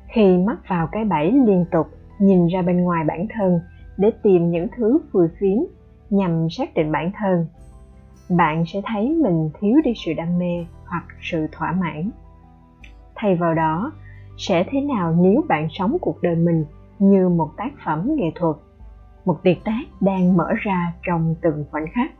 Khi 0.08 0.38
mắc 0.38 0.58
vào 0.68 0.88
cái 0.88 1.06
bẫy 1.06 1.32
liên 1.32 1.66
tục 1.72 1.88
nhìn 2.20 2.48
ra 2.48 2.62
bên 2.62 2.82
ngoài 2.82 3.04
bản 3.04 3.28
thân 3.34 3.60
để 3.98 4.12
tìm 4.24 4.52
những 4.52 4.68
thứ 4.78 5.00
phùi 5.12 5.28
phiếm 5.40 5.58
nhằm 6.10 6.50
xác 6.50 6.74
định 6.74 6.92
bản 6.92 7.12
thân, 7.18 7.46
bạn 8.30 8.64
sẽ 8.68 8.82
thấy 8.86 9.10
mình 9.24 9.50
thiếu 9.60 9.82
đi 9.84 9.94
sự 10.06 10.14
đam 10.14 10.40
mê 10.40 10.66
hoặc 10.86 11.06
sự 11.22 11.48
thỏa 11.52 11.72
mãn. 11.72 12.10
Thay 13.16 13.36
vào 13.36 13.54
đó, 13.54 13.92
sẽ 14.38 14.66
thế 14.72 14.82
nào 14.82 15.16
nếu 15.20 15.44
bạn 15.48 15.68
sống 15.72 15.98
cuộc 16.02 16.22
đời 16.22 16.36
mình 16.36 16.66
như 17.00 17.30
một 17.30 17.50
tác 17.58 17.72
phẩm 17.86 18.12
nghệ 18.16 18.32
thuật, 18.36 18.56
một 19.26 19.40
tuyệt 19.44 19.64
tác 19.64 19.84
đang 20.02 20.38
mở 20.38 20.54
ra 20.58 20.94
trong 21.04 21.36
từng 21.42 21.66
khoảnh 21.72 21.86
khắc? 21.94 22.12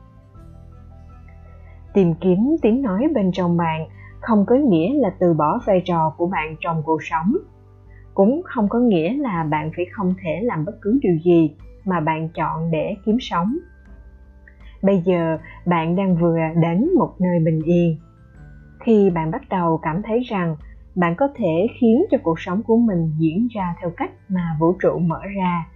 Tìm 1.96 2.14
kiếm 2.14 2.56
tiếng 2.62 2.82
nói 2.82 3.08
bên 3.16 3.32
trong 3.34 3.58
bạn, 3.58 3.88
không 4.22 4.46
có 4.46 4.56
nghĩa 4.56 4.94
là 4.94 5.10
từ 5.20 5.34
bỏ 5.34 5.60
vai 5.66 5.82
trò 5.86 6.14
của 6.18 6.28
bạn 6.28 6.56
trong 6.60 6.84
cuộc 6.86 7.04
sống. 7.04 7.34
Cũng 8.14 8.42
không 8.46 8.70
có 8.70 8.80
nghĩa 8.80 9.14
là 9.14 9.44
bạn 9.44 9.72
phải 9.76 9.86
không 9.92 10.14
thể 10.24 10.42
làm 10.42 10.66
bất 10.66 10.82
cứ 10.82 11.00
điều 11.02 11.18
gì 11.26 11.56
mà 11.86 12.00
bạn 12.00 12.30
chọn 12.30 12.72
để 12.72 12.96
kiếm 13.06 13.18
sống. 13.20 13.58
Bây 14.82 15.02
giờ, 15.06 15.38
bạn 15.66 15.96
đang 15.96 16.16
vừa 16.16 16.38
đến 16.62 16.90
một 16.98 17.14
nơi 17.20 17.40
bình 17.40 17.62
yên. 17.66 17.98
Khi 18.80 19.10
bạn 19.10 19.32
bắt 19.32 19.42
đầu 19.50 19.80
cảm 19.82 20.02
thấy 20.02 20.20
rằng 20.20 20.56
bạn 20.96 21.16
có 21.16 21.28
thể 21.36 21.68
khiến 21.80 22.06
cho 22.12 22.18
cuộc 22.24 22.40
sống 22.40 22.64
của 22.64 22.78
mình 22.78 23.12
diễn 23.18 23.48
ra 23.56 23.76
theo 23.82 23.92
cách 23.98 24.12
mà 24.30 24.58
vũ 24.60 24.76
trụ 24.82 25.00
mở 25.00 25.22
ra, 25.36 25.68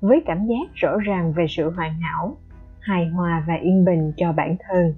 với 0.00 0.22
cảm 0.26 0.46
giác 0.46 0.74
rõ 0.74 0.96
ràng 0.98 1.32
về 1.32 1.46
sự 1.48 1.70
hoàn 1.70 2.00
hảo, 2.00 2.36
hài 2.80 3.06
hòa 3.06 3.44
và 3.48 3.54
yên 3.54 3.84
bình 3.84 4.12
cho 4.16 4.32
bản 4.32 4.56
thân 4.68 4.94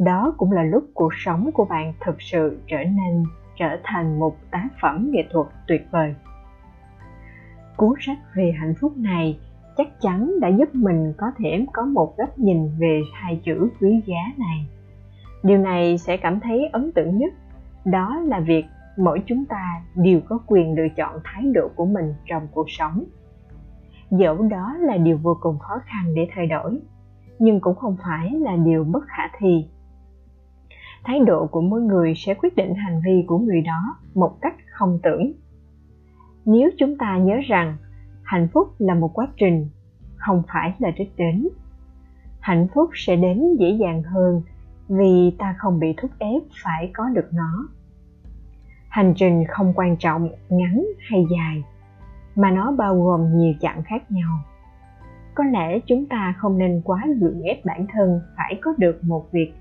đó 0.00 0.34
cũng 0.36 0.52
là 0.52 0.62
lúc 0.62 0.84
cuộc 0.94 1.14
sống 1.14 1.50
của 1.54 1.64
bạn 1.64 1.92
thực 2.00 2.22
sự 2.22 2.60
trở 2.66 2.76
nên 2.76 3.24
trở 3.58 3.76
thành 3.84 4.18
một 4.18 4.36
tác 4.50 4.68
phẩm 4.82 5.08
nghệ 5.10 5.24
thuật 5.30 5.46
tuyệt 5.68 5.86
vời. 5.90 6.14
Cuốn 7.76 7.92
sách 8.00 8.18
về 8.36 8.52
hạnh 8.60 8.74
phúc 8.80 8.92
này 8.96 9.38
chắc 9.76 10.00
chắn 10.00 10.40
đã 10.40 10.48
giúp 10.48 10.74
mình 10.74 11.12
có 11.16 11.26
thể 11.38 11.66
có 11.72 11.84
một 11.84 12.16
góc 12.16 12.38
nhìn 12.38 12.70
về 12.78 13.02
hai 13.12 13.40
chữ 13.44 13.70
quý 13.80 14.02
giá 14.06 14.32
này. 14.36 14.66
Điều 15.42 15.58
này 15.58 15.98
sẽ 15.98 16.16
cảm 16.16 16.40
thấy 16.40 16.68
ấn 16.72 16.92
tượng 16.92 17.18
nhất, 17.18 17.32
đó 17.84 18.20
là 18.24 18.40
việc 18.40 18.64
mỗi 18.98 19.22
chúng 19.26 19.44
ta 19.44 19.82
đều 19.94 20.20
có 20.28 20.38
quyền 20.46 20.74
lựa 20.76 20.88
chọn 20.96 21.20
thái 21.24 21.44
độ 21.54 21.68
của 21.74 21.86
mình 21.86 22.14
trong 22.26 22.48
cuộc 22.52 22.70
sống. 22.70 23.04
Dẫu 24.10 24.42
đó 24.42 24.76
là 24.80 24.96
điều 24.96 25.18
vô 25.22 25.36
cùng 25.40 25.58
khó 25.58 25.74
khăn 25.84 26.14
để 26.14 26.28
thay 26.34 26.46
đổi, 26.46 26.80
nhưng 27.38 27.60
cũng 27.60 27.76
không 27.76 27.96
phải 28.02 28.30
là 28.30 28.56
điều 28.56 28.84
bất 28.84 29.04
khả 29.06 29.22
thi 29.38 29.66
thái 31.04 31.20
độ 31.26 31.46
của 31.46 31.60
mỗi 31.60 31.80
người 31.80 32.14
sẽ 32.16 32.34
quyết 32.34 32.56
định 32.56 32.74
hành 32.74 33.00
vi 33.04 33.24
của 33.26 33.38
người 33.38 33.60
đó 33.60 33.96
một 34.14 34.36
cách 34.40 34.54
không 34.70 34.98
tưởng. 35.02 35.32
Nếu 36.44 36.70
chúng 36.78 36.98
ta 36.98 37.18
nhớ 37.18 37.34
rằng 37.48 37.76
hạnh 38.22 38.48
phúc 38.52 38.68
là 38.78 38.94
một 38.94 39.10
quá 39.14 39.28
trình, 39.36 39.68
không 40.16 40.42
phải 40.52 40.74
là 40.78 40.90
đích 40.98 41.12
đến, 41.16 41.48
hạnh 42.40 42.68
phúc 42.74 42.90
sẽ 42.94 43.16
đến 43.16 43.56
dễ 43.58 43.70
dàng 43.70 44.02
hơn 44.02 44.42
vì 44.88 45.36
ta 45.38 45.54
không 45.58 45.80
bị 45.80 45.94
thúc 45.96 46.10
ép 46.18 46.42
phải 46.64 46.90
có 46.94 47.08
được 47.08 47.28
nó. 47.32 47.68
Hành 48.88 49.14
trình 49.16 49.44
không 49.48 49.72
quan 49.76 49.96
trọng, 49.96 50.28
ngắn 50.48 50.84
hay 51.10 51.24
dài, 51.30 51.64
mà 52.36 52.50
nó 52.50 52.72
bao 52.72 53.02
gồm 53.02 53.38
nhiều 53.38 53.54
chặng 53.60 53.82
khác 53.82 54.10
nhau. 54.10 54.38
Có 55.34 55.44
lẽ 55.44 55.78
chúng 55.86 56.06
ta 56.06 56.34
không 56.38 56.58
nên 56.58 56.82
quá 56.84 57.06
gượng 57.20 57.42
ép 57.42 57.64
bản 57.64 57.86
thân 57.92 58.20
phải 58.36 58.58
có 58.62 58.74
được 58.78 59.04
một 59.04 59.32
việc 59.32 59.52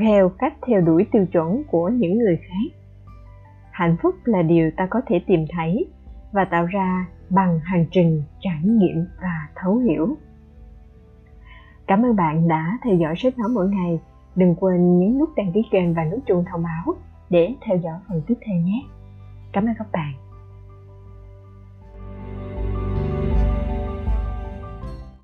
theo 0.00 0.28
cách 0.28 0.54
theo 0.66 0.80
đuổi 0.80 1.06
tiêu 1.12 1.26
chuẩn 1.32 1.62
của 1.70 1.88
những 1.88 2.18
người 2.18 2.36
khác. 2.36 2.76
Hạnh 3.70 3.96
phúc 4.02 4.14
là 4.24 4.42
điều 4.42 4.70
ta 4.76 4.86
có 4.86 5.00
thể 5.06 5.20
tìm 5.26 5.44
thấy 5.56 5.86
và 6.32 6.44
tạo 6.44 6.66
ra 6.66 7.06
bằng 7.30 7.60
hành 7.64 7.86
trình, 7.90 8.22
trải 8.40 8.60
nghiệm 8.62 9.06
và 9.22 9.48
thấu 9.54 9.76
hiểu. 9.76 10.16
Cảm 11.86 12.02
ơn 12.02 12.16
bạn 12.16 12.48
đã 12.48 12.78
theo 12.84 12.94
dõi 12.94 13.14
sách 13.16 13.38
nói 13.38 13.48
mỗi 13.48 13.68
ngày. 13.68 14.00
Đừng 14.36 14.54
quên 14.54 14.98
nhấn 14.98 15.18
nút 15.18 15.28
đăng 15.36 15.52
ký 15.52 15.62
kênh 15.70 15.94
và 15.94 16.04
nút 16.04 16.20
chuông 16.26 16.44
thông 16.50 16.62
báo 16.62 16.94
để 17.30 17.54
theo 17.60 17.76
dõi 17.76 17.98
phần 18.08 18.22
tiếp 18.26 18.34
theo 18.46 18.56
nhé. 18.56 18.82
Cảm 19.52 19.66
ơn 19.66 19.74
các 19.78 19.86
bạn. 19.92 20.12